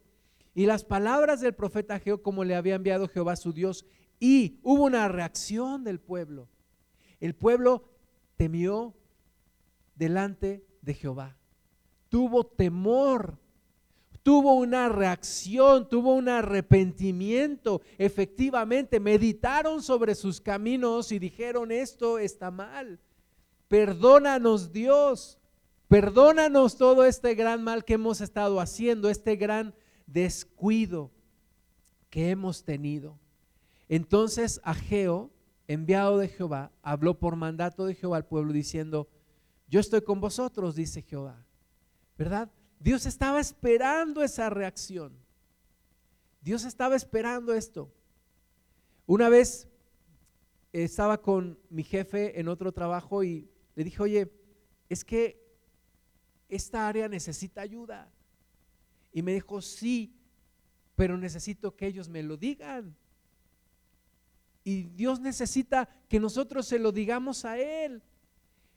[0.54, 3.86] y las palabras del profeta Jehová como le había enviado Jehová su Dios
[4.20, 6.50] y hubo una reacción del pueblo.
[7.20, 7.90] El pueblo
[8.36, 8.94] temió
[9.96, 11.36] delante de Jehová.
[12.10, 13.38] Tuvo temor,
[14.24, 17.82] tuvo una reacción, tuvo un arrepentimiento.
[17.98, 23.00] Efectivamente, meditaron sobre sus caminos y dijeron, esto está mal.
[23.68, 25.40] Perdónanos Dios.
[25.88, 29.76] Perdónanos todo este gran mal que hemos estado haciendo, este gran
[30.08, 31.12] descuido
[32.10, 33.20] que hemos tenido.
[33.88, 35.32] Entonces Ageo,
[35.68, 39.08] enviado de Jehová, habló por mandato de Jehová al pueblo diciendo,
[39.68, 41.44] yo estoy con vosotros, dice Jehová.
[42.18, 42.50] ¿Verdad?
[42.80, 45.14] Dios estaba esperando esa reacción.
[46.42, 47.92] Dios estaba esperando esto.
[49.08, 49.68] Una vez
[50.72, 54.32] estaba con mi jefe en otro trabajo y le dije, oye,
[54.90, 55.44] es que
[56.50, 58.12] esta área necesita ayuda.
[59.12, 60.16] Y me dijo, sí,
[60.96, 62.96] pero necesito que ellos me lo digan.
[64.64, 68.02] Y Dios necesita que nosotros se lo digamos a Él.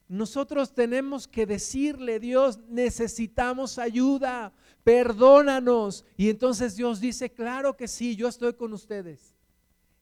[0.09, 6.07] Nosotros tenemos que decirle, Dios, necesitamos ayuda, perdónanos.
[6.17, 9.35] Y entonces Dios dice, claro que sí, yo estoy con ustedes.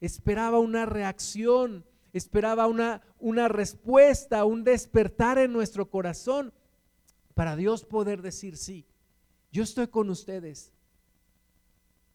[0.00, 6.52] Esperaba una reacción, esperaba una, una respuesta, un despertar en nuestro corazón
[7.34, 8.86] para Dios poder decir, sí,
[9.50, 10.72] yo estoy con ustedes.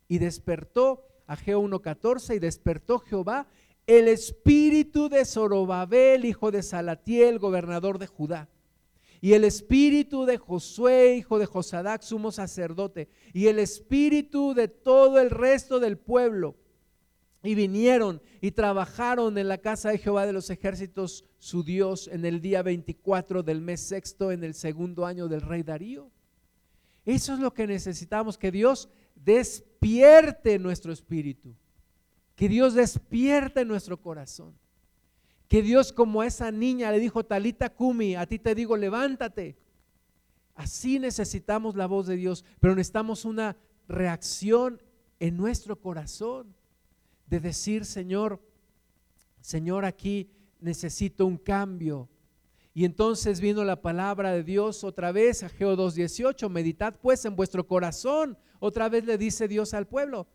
[0.07, 3.47] Y despertó a Geo 1.14 y despertó Jehová
[3.87, 8.49] el espíritu de Zorobabel, hijo de Salatiel, gobernador de Judá.
[9.19, 13.07] Y el espíritu de Josué, hijo de Josadac, sumo sacerdote.
[13.33, 16.55] Y el espíritu de todo el resto del pueblo
[17.43, 22.25] y vinieron y trabajaron en la casa de Jehová de los ejércitos, su Dios, en
[22.25, 26.11] el día 24 del mes sexto, en el segundo año del rey Darío.
[27.05, 31.55] Eso es lo que necesitamos, que Dios despierte nuestro espíritu,
[32.41, 34.57] que Dios despierte nuestro corazón,
[35.47, 39.59] Que Dios como esa niña le dijo, Talita Kumi, a ti te digo, levántate.
[40.55, 44.81] Así necesitamos la voz de Dios, pero necesitamos una reacción
[45.19, 46.55] en nuestro corazón
[47.27, 48.41] de decir, Señor,
[49.39, 52.09] Señor, aquí necesito un cambio.
[52.73, 57.35] Y entonces vino la palabra de Dios otra vez a Geo 2.18, meditad pues en
[57.35, 58.35] vuestro corazón.
[58.59, 60.25] Otra vez le dice Dios al pueblo,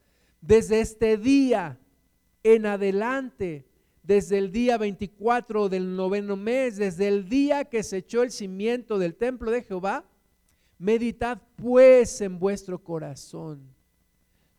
[0.41, 1.81] desde este día
[2.55, 3.67] en adelante,
[4.03, 8.99] desde el día 24 del noveno mes, desde el día que se echó el cimiento
[8.99, 10.05] del templo de Jehová,
[10.79, 13.75] meditad pues en vuestro corazón.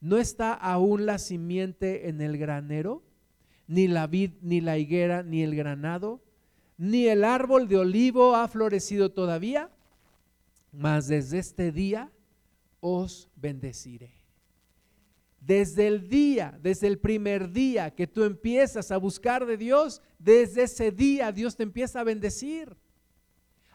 [0.02, 3.04] ¿No está aún la simiente en el granero?
[3.68, 6.22] Ni la vid, ni la higuera, ni el granado,
[6.78, 9.72] ni el árbol de olivo ha florecido todavía,
[10.72, 12.12] mas desde este día
[12.80, 14.17] os bendeciré.
[15.48, 20.64] Desde el día, desde el primer día que tú empiezas a buscar de Dios, desde
[20.64, 22.76] ese día Dios te empieza a bendecir.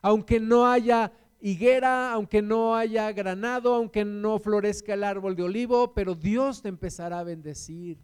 [0.02, 5.94] Aunque no haya higuera, aunque no haya granado, aunque no florezca el árbol de olivo,
[5.94, 7.96] pero Dios te empezará a bendecir.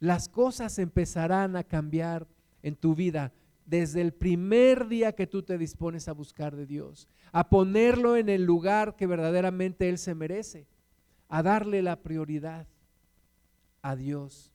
[0.00, 2.26] Las cosas empezarán a cambiar
[2.60, 3.32] en tu vida
[3.64, 8.28] desde el primer día que tú te dispones a buscar de Dios, a ponerlo en
[8.28, 10.66] el lugar que verdaderamente Él se merece,
[11.28, 12.66] a darle la prioridad
[13.82, 14.52] a Dios.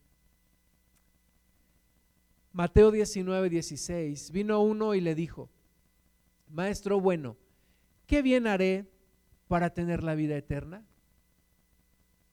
[2.54, 5.50] Mateo 19, 16, vino uno y le dijo,
[6.50, 7.38] Maestro bueno,
[8.08, 8.90] ¿qué bien haré
[9.48, 10.84] para tener la vida eterna?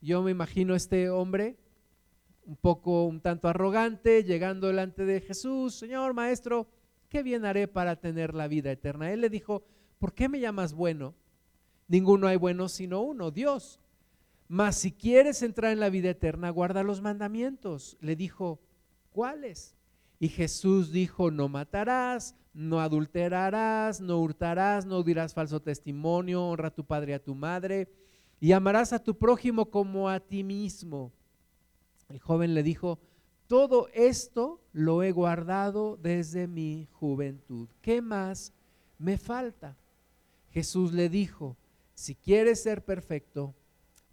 [0.01, 1.59] Yo me imagino este hombre
[2.47, 6.69] un poco, un tanto arrogante, llegando delante de Jesús, Señor, Maestro,
[7.09, 9.13] ¿qué bien haré para tener la vida eterna?
[9.13, 9.65] Él le dijo,
[9.99, 11.15] ¿por qué me llamas bueno?
[11.89, 13.81] Ninguno hay bueno sino uno, Dios.
[14.49, 17.97] Mas si quieres entrar en la vida eterna, guarda los mandamientos.
[18.01, 18.61] Le dijo,
[19.11, 19.75] ¿cuáles?
[20.19, 26.75] Y Jesús dijo, no matarás, no adulterarás, no hurtarás, no dirás falso testimonio, honra a
[26.75, 27.89] tu padre y a tu madre,
[28.41, 31.13] y amarás a tu prójimo como a ti mismo.
[32.09, 33.01] El joven le dijo,
[33.47, 37.69] todo esto lo he guardado desde mi juventud.
[37.83, 38.53] ¿Qué más
[38.99, 39.77] me falta?
[40.51, 41.57] Jesús le dijo,
[41.95, 43.55] si quieres ser perfecto,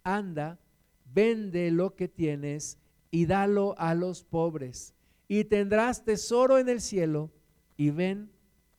[0.04, 0.58] anda,
[1.04, 2.78] vende lo que tienes
[3.10, 4.94] y dalo a los pobres,
[5.28, 7.30] y tendrás tesoro en el cielo,
[7.76, 8.30] y ven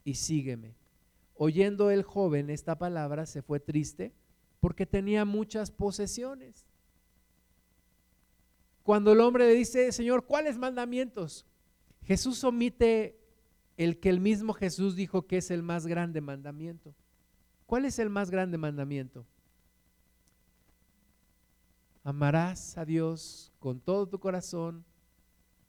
[0.04, 0.76] y sígueme.
[1.36, 4.14] Oyendo el joven esta palabra, se fue triste
[4.60, 6.66] porque tenía muchas posesiones.
[8.82, 11.46] Cuando el hombre le dice, Señor, ¿cuáles mandamientos?
[12.04, 13.20] Jesús omite
[13.78, 16.96] el que el mismo Jesús dijo que es el más grande mandamiento.
[17.66, 19.26] ¿Cuál es el más grande mandamiento?
[22.04, 24.84] Amarás a Dios con todo tu corazón,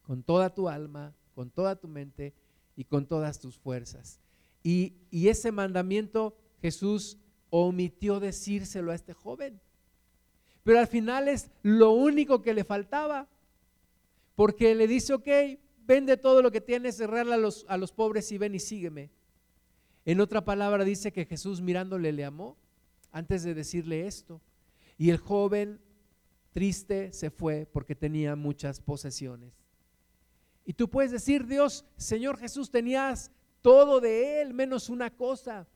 [0.02, 2.34] con toda tu alma, con toda tu mente
[2.76, 4.20] y con todas tus fuerzas.
[4.62, 7.18] Y, y ese mandamiento Jesús
[7.50, 9.60] omitió decírselo a este joven.
[10.64, 13.28] Pero al final es lo único que le faltaba.
[14.34, 15.28] Porque le dice, ok,
[15.86, 19.10] vende todo lo que tienes, cerrarle a los, a los pobres y ven y sígueme.
[20.04, 22.56] En otra palabra dice que Jesús mirándole le amó
[23.12, 24.40] antes de decirle esto.
[24.98, 25.80] Y el joven
[26.54, 29.52] triste se fue porque tenía muchas posesiones.
[30.64, 33.30] Y tú puedes decir, Dios, Señor Jesús, tenías
[33.60, 35.66] todo de Él menos una cosa.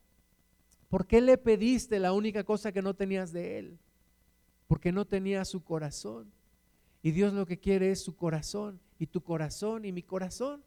[0.89, 3.79] ¿Por qué le pediste la única cosa que no tenías de Él?
[4.69, 6.31] porque no tenía su corazón.
[7.03, 10.63] Y Dios lo que quiere es su corazón, y tu corazón y mi corazón.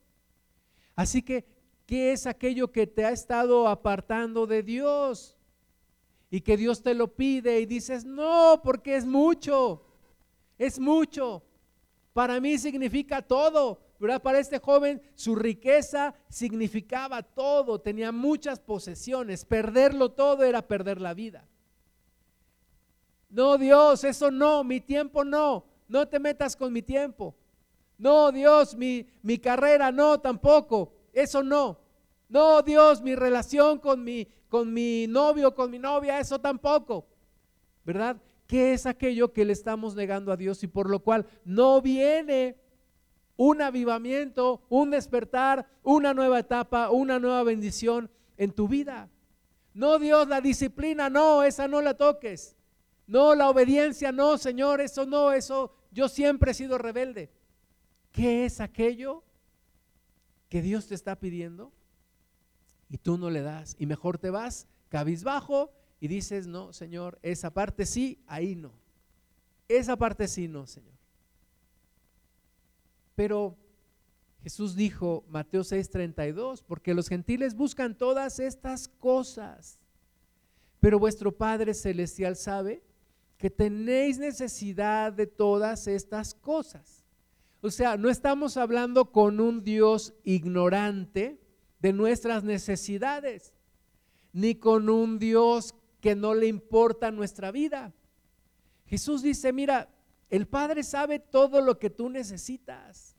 [0.95, 1.45] Así que,
[1.86, 5.38] ¿qué es aquello que te ha estado apartando de Dios?
[6.30, 9.86] Y que Dios te lo pide y dices, no, porque es mucho,
[10.62, 11.41] es mucho.
[12.14, 14.22] Para mí significa todo, ¿verdad?
[14.22, 21.16] Para este joven su riqueza significaba todo, tenía muchas posesiones, perderlo todo era perder la
[21.16, 21.47] vida.
[23.28, 27.34] No, Dios, eso no, mi tiempo no, no te metas con mi tiempo.
[27.97, 31.80] No, Dios, mi, mi carrera no, tampoco, eso no.
[32.30, 37.07] No, Dios, mi relación con mi, con mi novio, con mi novia, eso tampoco.
[37.84, 38.22] ¿Verdad?
[38.52, 42.58] ¿Qué es aquello que le estamos negando a Dios y por lo cual no viene
[43.38, 49.10] un avivamiento, un despertar, una nueva etapa, una nueva bendición en tu vida?
[49.74, 52.58] No, Dios, la disciplina, no, esa no la toques.
[53.08, 57.32] No, la obediencia, no, Señor, eso no, eso, yo siempre he sido rebelde.
[58.12, 59.24] ¿Qué es aquello
[60.49, 61.72] que Dios te está pidiendo?
[62.89, 63.78] Y tú no le das.
[63.80, 65.72] Y mejor te vas cabizbajo
[66.02, 68.74] y dices, no, Señor, esa parte sí, ahí no.
[69.68, 70.95] Esa parte sí, no, Señor.
[73.16, 73.56] Pero
[74.41, 79.78] Jesús dijo, Mateo 6:32, porque los gentiles buscan todas estas cosas,
[80.80, 82.82] pero vuestro Padre Celestial sabe
[83.38, 87.06] que tenéis necesidad de todas estas cosas.
[87.62, 91.39] O sea, no estamos hablando con un Dios ignorante
[91.80, 93.54] de nuestras necesidades,
[94.34, 97.93] ni con un Dios que no le importa nuestra vida.
[98.86, 99.89] Jesús dice, mira,
[100.30, 103.16] el Padre sabe todo lo que tú necesitas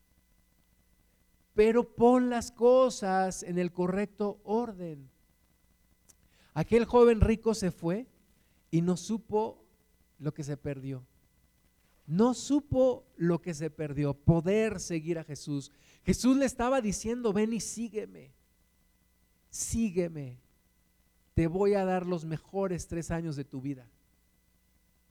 [1.55, 5.11] pero pon las cosas en el correcto orden.
[6.55, 8.07] Aquel joven rico se fue
[8.71, 9.65] y no supo
[10.19, 11.07] lo que se perdió.
[12.07, 15.71] No supo lo que se perdió, poder seguir a Jesús.
[16.05, 18.33] Jesús le estaba diciendo, ven y sígueme,
[19.51, 20.39] sígueme,
[21.43, 23.85] te voy a dar los mejores tres años de tu vida.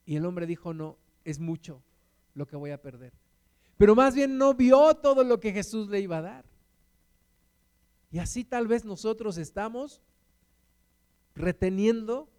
[0.06, 1.84] Y el hombre dijo, no, es mucho
[2.36, 3.14] lo que voy a perder
[3.82, 6.46] pero más bien no vio todo lo que Jesús le iba a dar.
[8.12, 10.04] Y así tal vez nosotros estamos
[11.34, 12.30] reteniendo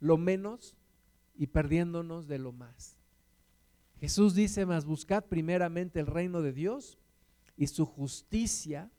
[0.00, 0.74] lo menos
[1.36, 2.96] y perdiéndonos de lo más.
[4.00, 6.98] Jesús dice, más buscad primeramente el reino de Dios
[7.56, 8.90] y su justicia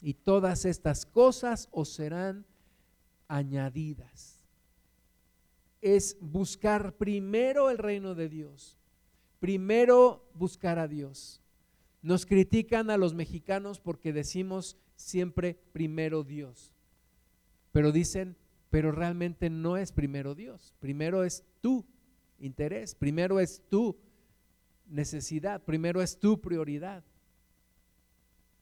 [0.00, 2.46] y todas estas cosas os serán
[3.28, 4.40] añadidas.
[5.80, 8.76] Es buscar primero el reino de Dios
[9.38, 11.40] primero buscar a Dios.
[12.02, 16.72] Nos critican a los mexicanos porque decimos siempre primero Dios.
[17.72, 18.36] Pero dicen,
[18.70, 20.74] pero realmente no es primero Dios.
[20.80, 21.84] Primero es tu
[22.38, 23.96] interés, primero es tu
[24.86, 27.04] necesidad, primero es tu prioridad.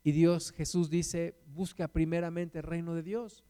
[0.03, 3.45] Y Dios, Jesús dice, busca primeramente el reino de Dios.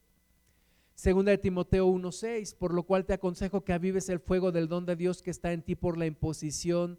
[0.95, 4.86] Segunda de Timoteo 1:6, por lo cual te aconsejo que avives el fuego del don
[4.86, 6.99] de Dios que está en ti por la imposición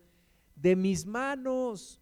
[0.56, 2.00] de mis manos.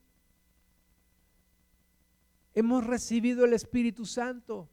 [2.56, 4.70] Hemos recibido el Espíritu Santo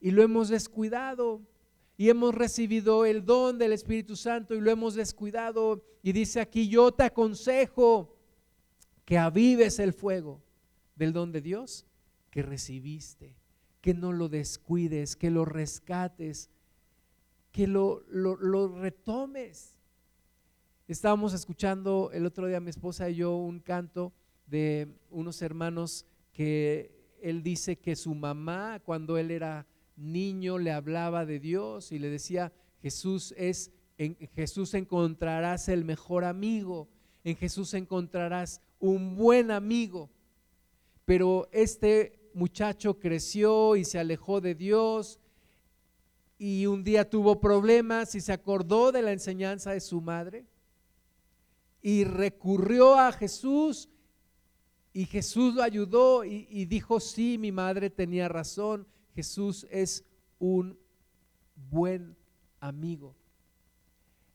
[0.00, 1.40] y lo hemos descuidado.
[1.96, 5.84] Y hemos recibido el don del Espíritu Santo y lo hemos descuidado.
[6.02, 8.16] Y dice aquí, yo te aconsejo
[9.04, 10.42] que avives el fuego
[10.96, 11.86] del don de Dios
[12.30, 13.36] que recibiste,
[13.82, 16.48] que no lo descuides, que lo rescates,
[17.50, 19.76] que lo, lo, retomes.
[20.86, 24.12] Estábamos escuchando el otro día mi esposa y yo un canto
[24.46, 29.66] de unos hermanos que él dice que su mamá cuando él era
[29.96, 36.24] niño le hablaba de Dios y le decía, Jesús es, en Jesús encontrarás el mejor
[36.24, 36.88] amigo,
[37.24, 40.08] en Jesús encontrarás un buen amigo.
[41.04, 45.18] Pero este muchacho creció y se alejó de Dios
[46.38, 50.46] y un día tuvo problemas y se acordó de la enseñanza de su madre
[51.82, 53.88] y recurrió a Jesús
[54.92, 60.04] y Jesús lo ayudó y, dijo, sí, mi madre tenía razón, Jesús es
[60.38, 60.78] un
[61.70, 62.14] buen
[62.60, 63.16] amigo.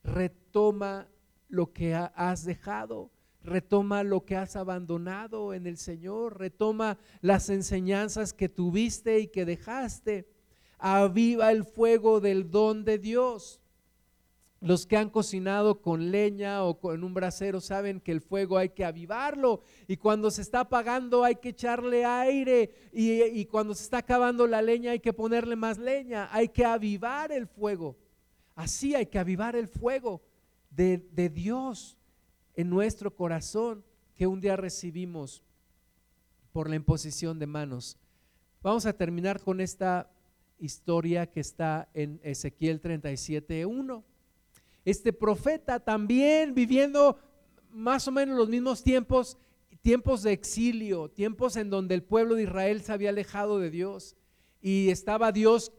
[0.04, 1.08] Retoma
[1.48, 3.12] lo que has dejado,
[3.48, 9.45] retoma lo que has abandonado en el Señor, retoma las enseñanzas que tuviste y que
[9.45, 10.28] dejaste.
[10.78, 13.60] Aviva el fuego del don de Dios.
[14.60, 18.70] Los que han cocinado con leña o con un brasero saben que el fuego hay
[18.70, 24.00] que avivarlo y cuando se está apagando hay que echarle aire y, cuando se está
[24.00, 27.98] acabando la leña hay que ponerle más leña, hay que avivar el fuego.
[28.56, 30.24] Así hay que avivar el fuego
[30.72, 31.98] de, de Dios
[32.58, 33.86] en nuestro corazón
[34.18, 35.41] que un día recibimos
[36.51, 37.97] por la imposición de manos.
[38.62, 40.12] Vamos a terminar con esta
[40.60, 44.03] historia que está en Ezequiel 37.1
[44.88, 47.20] este profeta también viviendo
[47.70, 49.38] más o menos los mismos tiempos,
[49.82, 54.16] tiempos de exilio, tiempos en donde el pueblo de Israel se había alejado de Dios
[54.62, 55.74] y estaba Dios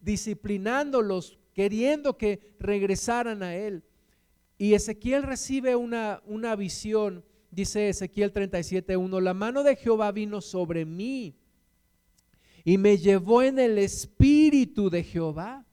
[0.00, 3.82] disciplinándolos, queriendo que regresaran a Él.
[4.58, 10.84] Y Ezequiel recibe una, una visión, dice Ezequiel 37.1, la mano de Jehová vino sobre
[10.84, 11.36] mí
[12.64, 15.64] y me llevó en el espíritu de Jehová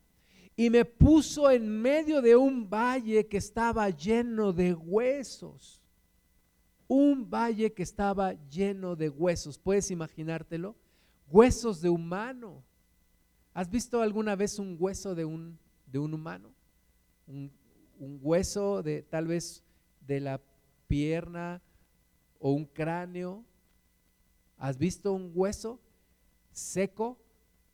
[0.56, 5.82] y me puso en medio de un valle que estaba lleno de huesos.
[6.88, 9.58] Un valle que estaba lleno de huesos.
[9.58, 10.76] ¿Puedes imaginártelo?
[11.30, 12.64] Huesos de humano.
[13.54, 15.58] ¿Has visto alguna vez un hueso de un,
[15.88, 16.54] de un humano?
[18.00, 19.64] Un hueso de tal vez
[20.08, 20.42] de la
[20.88, 21.62] pierna
[22.40, 23.44] o un cráneo.
[24.58, 25.80] ¿Has visto un hueso
[26.52, 27.18] seco?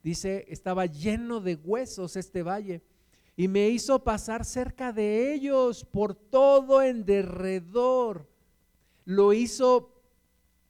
[0.04, 2.82] Dice, estaba lleno de huesos este valle.
[3.36, 8.28] Y me hizo pasar cerca de ellos por todo en derredor.
[9.06, 9.92] Lo hizo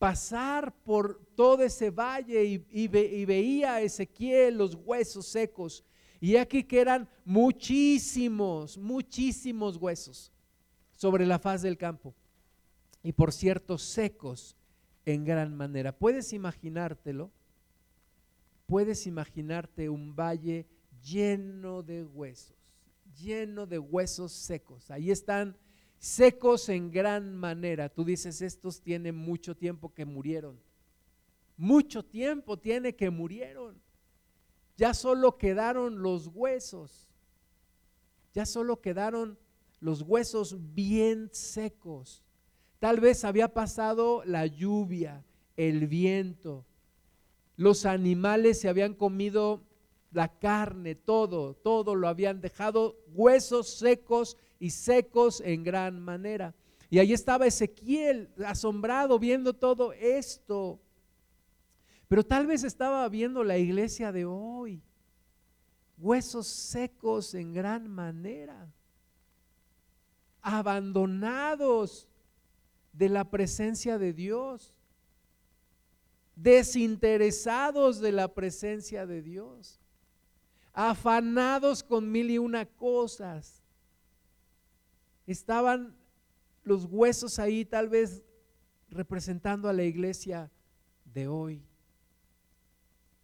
[0.01, 5.83] pasar por todo ese valle y, veía a Ezequiel los huesos secos.
[6.21, 10.31] Y aquí que eran muchísimos, muchísimos huesos
[10.95, 12.13] sobre la faz del campo.
[13.01, 14.55] Y por cierto, secos
[15.03, 15.97] en gran manera.
[15.97, 17.31] ¿Puedes imaginártelo?
[18.67, 20.67] ¿Puedes imaginarte un valle
[21.03, 22.55] lleno de huesos,
[23.19, 24.91] lleno de huesos secos?
[24.91, 25.57] Ahí están
[25.97, 27.89] secos en gran manera.
[27.89, 30.59] Tú dices, estos tienen mucho tiempo que murieron.
[31.57, 33.81] Mucho tiempo tiene que murieron.
[34.81, 37.07] Ya solo quedaron los huesos.
[38.33, 39.37] Ya solo quedaron
[39.79, 42.23] los huesos bien secos.
[42.79, 45.23] Tal vez había pasado la lluvia,
[45.55, 46.65] el viento.
[47.57, 49.61] Los animales se habían comido
[50.11, 56.55] la carne, todo, todo lo habían dejado huesos secos y secos en gran manera.
[56.89, 60.79] Y ahí estaba Ezequiel asombrado viendo todo esto.
[62.11, 64.83] Pero tal vez estaba viendo la iglesia de hoy.
[65.97, 68.69] Huesos secos en gran manera.
[70.41, 72.09] Abandonados
[72.91, 74.75] de la presencia de Dios.
[76.35, 79.79] Desinteresados de la presencia de Dios.
[80.73, 83.63] Afanados con mil y una cosas
[85.25, 85.95] estaban
[86.65, 88.21] los huesos ahí tal vez
[88.89, 90.51] representando a la iglesia
[91.05, 91.70] de hoy.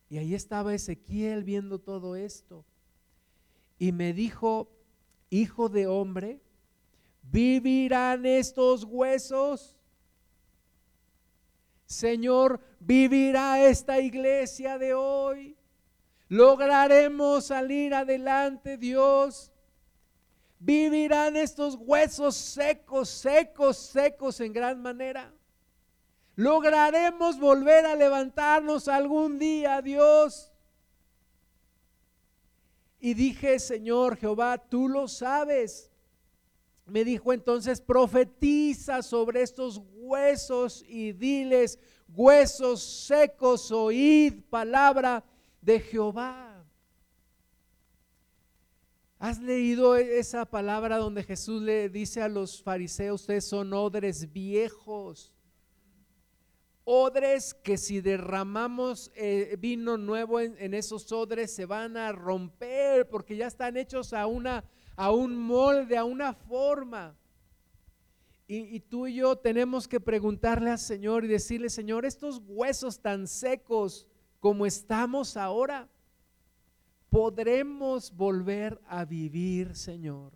[0.10, 2.66] Y ahí estaba Ezequiel viendo todo esto.
[3.78, 4.70] Y me dijo,
[5.30, 6.42] hijo de hombre,
[7.24, 9.76] ¿vivirán estos huesos?
[11.86, 15.58] Señor, ¿vivirá esta iglesia de hoy?
[16.30, 19.52] ¿Lograremos salir adelante, Dios?
[20.60, 25.34] vivirán estos huesos secos, secos, secos en gran manera.
[26.38, 30.52] Lograremos volver a levantarnos algún día, Dios.
[33.00, 35.92] Y dije, Señor Jehová, tú lo sabes.
[36.86, 45.24] Me dijo entonces, profetiza sobre estos huesos y diles, huesos secos, oíd palabra
[45.60, 46.64] de Jehová.
[49.18, 55.34] ¿Has leído esa palabra donde Jesús le dice a los fariseos, ustedes son odres viejos?
[56.90, 63.36] Odres que si derramamos eh, vino nuevo en, esos odres se van a romper porque
[63.36, 64.64] ya están hechos a, una,
[64.96, 67.14] a un molde, a una forma.
[68.48, 73.02] Y, y tú y yo tenemos que preguntarle al Señor y decirle, Señor, estos huesos
[73.02, 74.08] tan secos
[74.40, 75.90] como estamos ahora,
[77.10, 80.32] podremos volver a vivir, Señor.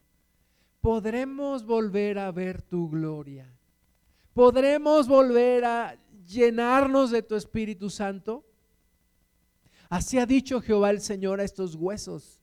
[0.81, 3.49] Podremos volver a ver tu gloria.
[4.33, 5.97] Podremos volver a
[6.31, 8.45] llenarnos de tu Espíritu Santo.
[9.89, 12.41] Así ha dicho Jehová el Señor a estos huesos.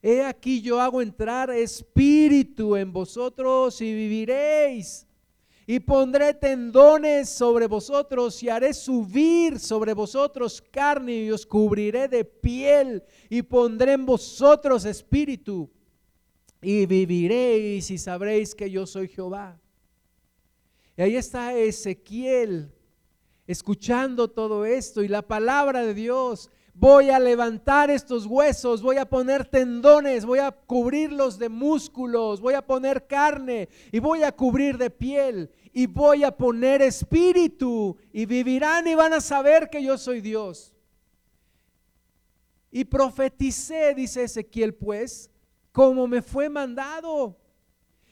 [0.00, 5.06] He aquí yo hago entrar espíritu en vosotros y viviréis
[5.66, 12.24] y pondré tendones sobre vosotros y haré subir sobre vosotros carne y os cubriré de
[12.24, 15.68] piel y pondré en vosotros espíritu
[16.62, 19.60] y viviréis y sabréis que yo soy Jehová.
[20.96, 22.72] Y ahí está Ezequiel
[23.48, 29.08] escuchando todo esto y la palabra de Dios voy a levantar estos huesos, voy a
[29.08, 34.78] poner tendones, voy a cubrirlos de músculos, voy a poner carne y voy a cubrir
[34.78, 39.98] de piel y voy a poner espíritu y vivirán y van a saber que yo
[39.98, 40.72] soy Dios.
[42.70, 45.30] Y profeticé, dice Ezequiel, pues,
[45.72, 47.36] como me fue mandado.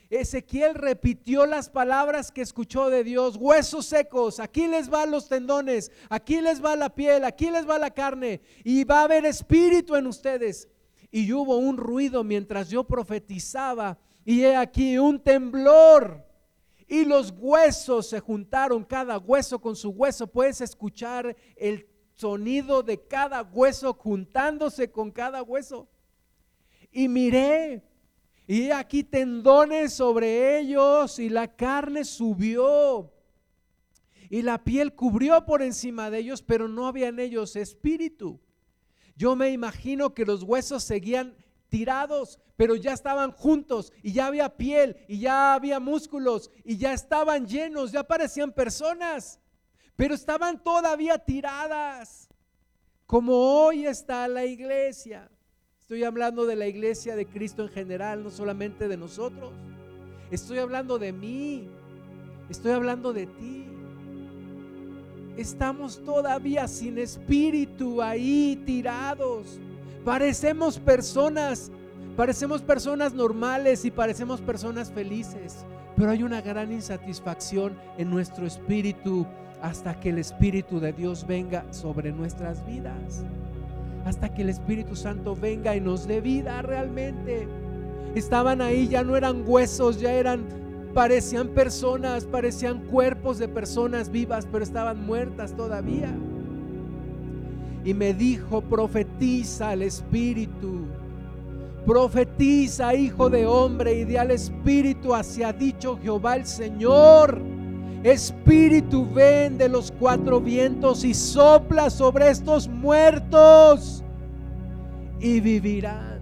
[0.09, 5.91] Ezequiel repitió las palabras que escuchó de Dios, huesos secos, aquí les van los tendones,
[6.09, 9.95] aquí les va la piel, aquí les va la carne y va a haber espíritu
[9.95, 10.69] en ustedes.
[11.11, 16.25] Y hubo un ruido mientras yo profetizaba y he aquí un temblor
[16.87, 20.27] y los huesos se juntaron, cada hueso con su hueso.
[20.27, 25.87] Puedes escuchar el sonido de cada hueso juntándose con cada hueso.
[26.91, 27.83] Y miré
[28.47, 33.11] y aquí tendones sobre ellos y la carne subió.
[34.29, 38.39] Y la piel cubrió por encima de ellos, pero no había en ellos espíritu.
[39.17, 41.35] Yo me imagino que los huesos seguían
[41.67, 46.93] tirados, pero ya estaban juntos y ya había piel y ya había músculos y ya
[46.93, 49.39] estaban llenos, ya parecían personas,
[49.97, 52.29] pero estaban todavía tiradas,
[53.05, 55.29] como hoy está la iglesia.
[55.87, 59.53] Estoy hablando de la iglesia de Cristo en general, no solamente de nosotros.
[60.31, 61.69] Estoy hablando de mí.
[62.49, 63.65] Estoy hablando de ti.
[65.37, 69.61] estamos todavía sin espíritu ahí tirados.
[70.03, 71.71] Parecemos personas,
[72.17, 75.65] parecemos personas normales y parecemos personas felices,
[75.95, 79.25] pero hay una gran insatisfacción en nuestro espíritu
[79.61, 83.23] hasta que el Espíritu de Dios venga sobre nuestras vidas.
[84.07, 87.45] Hasta que el Espíritu Santo venga y nos dé vida realmente.
[88.15, 90.45] Estaban ahí, ya no eran huesos, ya eran
[90.93, 96.15] parecían personas, parecían cuerpos de personas vivas, pero estaban muertas todavía.
[97.83, 100.85] Y me dijo, profetiza al Espíritu,
[101.85, 107.56] profetiza, hijo de hombre, y de al Espíritu hacia dicho Jehová el Señor.
[108.03, 114.03] Espíritu, ven de los cuatro vientos y sopla sobre estos muertos
[115.19, 116.19] y vivirán.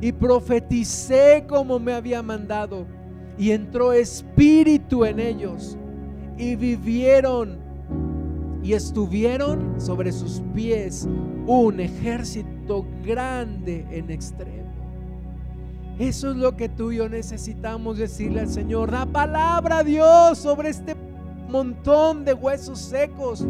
[0.00, 2.86] Y profeticé como me había mandado
[3.38, 5.78] y entró espíritu en ellos
[6.36, 7.58] y vivieron
[8.62, 11.06] y estuvieron sobre sus pies
[11.46, 14.63] un ejército grande en extremo.
[15.98, 18.90] Eso es lo que tú y yo necesitamos decirle al Señor.
[18.90, 20.96] Da palabra Dios sobre este
[21.48, 23.46] montón de huesos secos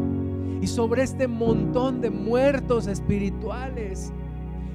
[0.61, 4.13] y sobre este montón de muertos espirituales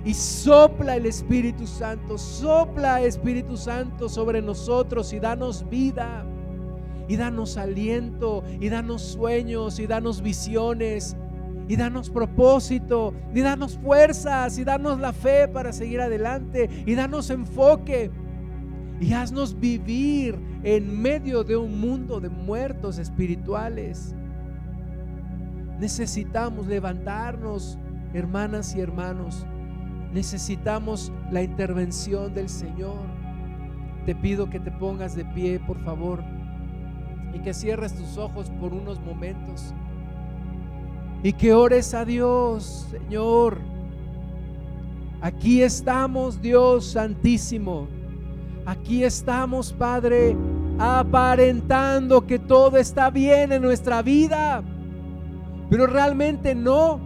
[0.06, 6.26] y sopla el Espíritu Santo, sopla Espíritu Santo sobre nosotros y danos vida,
[7.08, 11.16] y danos aliento, y danos sueños, y danos visiones,
[11.70, 17.30] y danos propósito, y danos fuerzas, y danos la fe para seguir adelante, y danos
[17.30, 18.12] enfoque,
[19.00, 24.14] y haznos vivir en medio de un mundo de muertos espirituales.
[25.80, 27.78] Necesitamos levantarnos,
[28.14, 29.46] hermanas y hermanos
[30.14, 32.98] Necesitamos la intervención del Señor.
[34.08, 36.24] Te pido que te pongas de pie, por favor,
[37.32, 39.74] y que cierres tus ojos por unos momentos.
[41.24, 43.58] Y que ores a Dios, Señor.
[45.22, 47.88] Aquí estamos, Dios Santísimo.
[48.66, 50.38] Aquí estamos, Padre,
[50.78, 54.64] aparentando que todo está bien en nuestra vida.
[55.70, 57.00] Pero realmente no.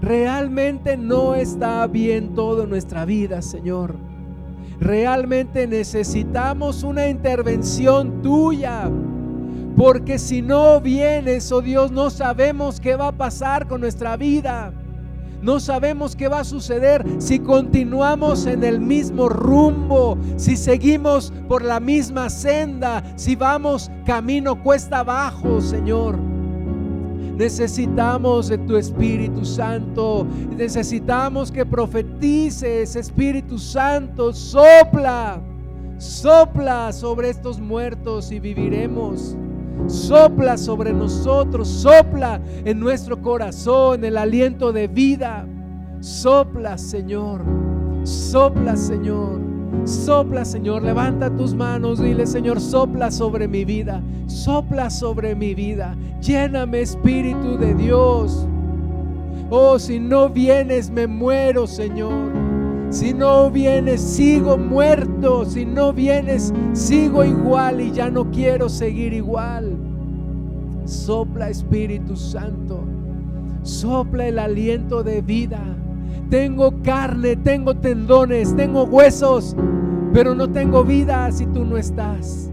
[0.00, 3.96] Realmente no está bien todo en nuestra vida, Señor.
[4.78, 8.90] Realmente necesitamos una intervención tuya.
[9.76, 14.72] Porque si no vienes, oh Dios, no sabemos qué va a pasar con nuestra vida.
[15.42, 21.62] No sabemos qué va a suceder si continuamos en el mismo rumbo, si seguimos por
[21.62, 26.18] la misma senda, si vamos camino cuesta abajo, Señor.
[27.36, 30.26] Necesitamos de tu Espíritu Santo.
[30.56, 34.32] Necesitamos que profetices, Espíritu Santo.
[34.32, 35.38] Sopla,
[35.98, 39.36] sopla sobre estos muertos y viviremos.
[39.86, 45.46] Sopla sobre nosotros, sopla en nuestro corazón el aliento de vida.
[46.00, 47.42] Sopla, Señor.
[48.04, 49.46] Sopla, Señor.
[49.84, 55.96] Sopla, Señor, levanta tus manos, dile, Señor, sopla sobre mi vida, sopla sobre mi vida,
[56.20, 58.48] lléname, Espíritu de Dios.
[59.48, 62.45] Oh, si no vienes, me muero, Señor.
[62.96, 65.44] Si no vienes, sigo muerto.
[65.44, 69.76] Si no vienes, sigo igual y ya no quiero seguir igual.
[70.86, 72.84] Sopla, Espíritu Santo.
[73.60, 75.60] Sopla el aliento de vida.
[76.30, 79.54] Tengo carne, tengo tendones, tengo huesos,
[80.14, 82.50] pero no tengo vida si tú no estás.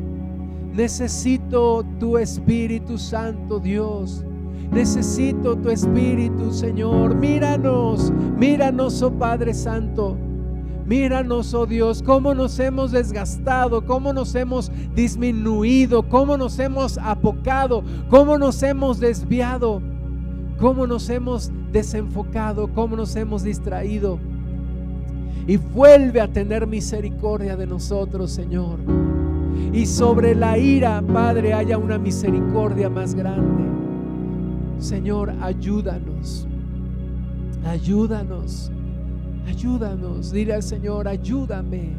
[0.73, 4.25] Necesito tu Espíritu Santo, Dios.
[4.73, 7.15] Necesito tu Espíritu, Señor.
[7.15, 10.17] Míranos, míranos, oh Padre Santo.
[10.85, 17.83] Míranos, oh Dios, cómo nos hemos desgastado, cómo nos hemos disminuido, cómo nos hemos apocado,
[18.09, 19.81] cómo nos hemos desviado
[20.63, 24.17] cómo nos hemos desenfocado, cómo nos hemos distraído.
[25.45, 28.79] Y vuelve a tener misericordia de nosotros, Señor.
[29.73, 33.63] Y sobre la ira, Padre, haya una misericordia más grande.
[34.79, 36.47] Señor, ayúdanos.
[37.65, 38.71] Ayúdanos.
[39.47, 40.31] Ayúdanos.
[40.31, 41.91] Dile al Señor, ayúdame.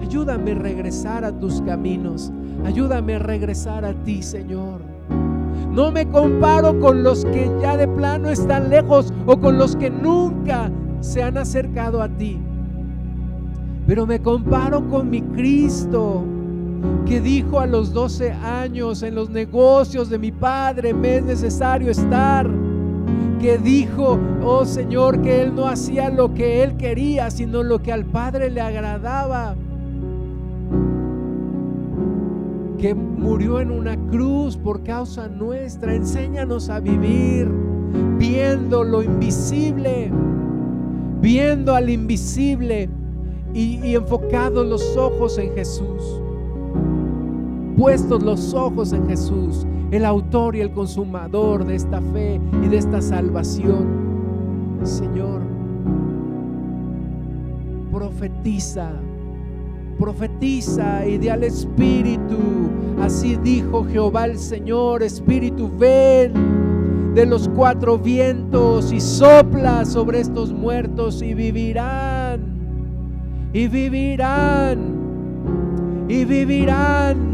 [0.00, 2.32] Ayúdame a regresar a tus caminos.
[2.64, 4.80] Ayúdame a regresar a ti, Señor.
[5.72, 9.90] No me comparo con los que ya de plano están lejos o con los que
[9.90, 10.70] nunca
[11.00, 12.38] se han acercado a ti.
[13.86, 16.24] Pero me comparo con mi Cristo
[17.06, 21.90] que dijo a los 12 años en los negocios de mi padre me es necesario
[21.90, 22.48] estar.
[23.40, 27.92] Que dijo, oh Señor, que Él no hacía lo que Él quería, sino lo que
[27.92, 29.54] al Padre le agradaba.
[32.78, 35.94] que murió en una cruz por causa nuestra.
[35.94, 37.50] Enséñanos a vivir
[38.16, 40.10] viendo lo invisible,
[41.20, 42.88] viendo al invisible
[43.52, 46.22] y, y enfocados los ojos en Jesús.
[47.76, 52.76] Puestos los ojos en Jesús, el autor y el consumador de esta fe y de
[52.76, 53.86] esta salvación.
[54.84, 55.42] Señor,
[57.90, 58.92] profetiza
[59.98, 62.38] profetiza y di al Espíritu.
[63.02, 70.52] Así dijo Jehová el Señor, Espíritu, ven de los cuatro vientos y sopla sobre estos
[70.52, 72.40] muertos y vivirán,
[73.52, 74.78] y vivirán,
[76.08, 77.27] y vivirán.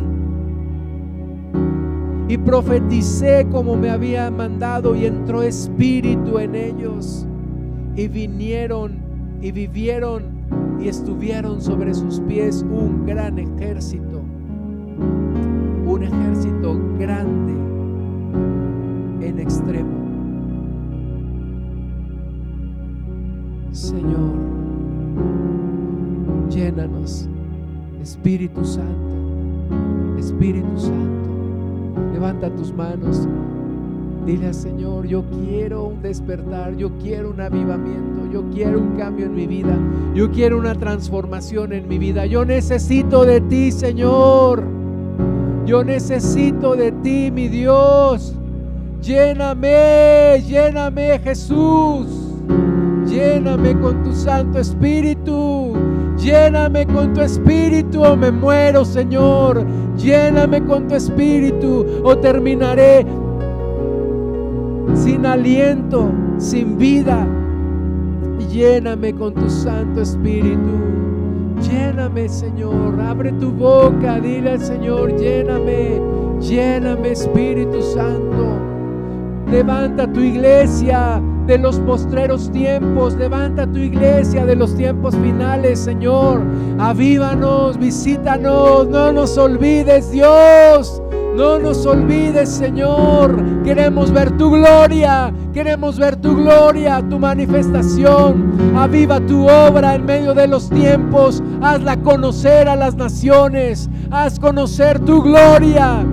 [2.28, 7.26] Y profeticé como me había mandado y entró espíritu en ellos.
[7.96, 8.92] Y vinieron
[9.40, 10.22] y vivieron
[10.80, 14.22] y estuvieron sobre sus pies un gran ejército,
[15.86, 17.52] un ejército grande
[19.26, 20.04] en extremo.
[23.70, 24.34] Señor,
[26.48, 27.28] llénanos,
[28.00, 31.33] Espíritu Santo, Espíritu Santo,
[32.12, 33.28] levanta tus manos.
[34.26, 39.26] Dile al Señor, yo quiero un despertar, yo quiero un avivamiento, yo quiero un cambio
[39.26, 39.76] en mi vida,
[40.14, 42.24] yo quiero una transformación en mi vida.
[42.24, 44.64] Yo necesito de ti, Señor.
[45.66, 48.34] Yo necesito de ti, mi Dios.
[49.02, 52.06] Lléname, lléname, Jesús.
[53.06, 55.83] Lléname con tu Santo Espíritu.
[56.24, 59.62] Lléname con tu Espíritu o me muero, Señor.
[59.94, 63.04] Lléname con tu Espíritu o terminaré
[64.94, 67.26] sin aliento, sin vida.
[68.50, 70.80] Lléname con tu Santo Espíritu.
[71.60, 72.98] Lléname, Señor.
[73.02, 74.18] Abre tu boca.
[74.18, 76.00] Dile al Señor, lléname.
[76.40, 78.46] Lléname, Espíritu Santo.
[79.50, 83.14] Levanta tu iglesia de los postreros tiempos.
[83.14, 86.42] Levanta tu iglesia de los tiempos finales, Señor.
[86.78, 88.88] Avívanos, visítanos.
[88.88, 91.02] No nos olvides, Dios.
[91.36, 93.62] No nos olvides, Señor.
[93.64, 95.32] Queremos ver tu gloria.
[95.52, 98.74] Queremos ver tu gloria, tu manifestación.
[98.76, 101.42] Aviva tu obra en medio de los tiempos.
[101.60, 103.88] Hazla conocer a las naciones.
[104.10, 106.04] Haz conocer tu gloria.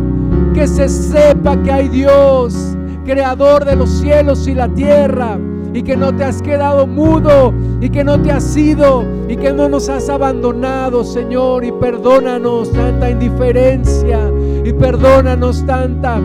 [0.56, 2.76] Que se sepa que hay Dios,
[3.12, 5.38] creador de los cielos y la tierra.
[5.74, 9.54] Y que no te has quedado mudo y que no te has ido y que
[9.54, 11.64] no nos has abandonado, Señor.
[11.64, 14.20] Y perdónanos tanta indiferencia
[14.64, 16.20] y perdónanos tanta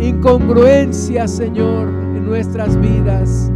[0.00, 3.50] incongruencia, Señor, en nuestras vidas.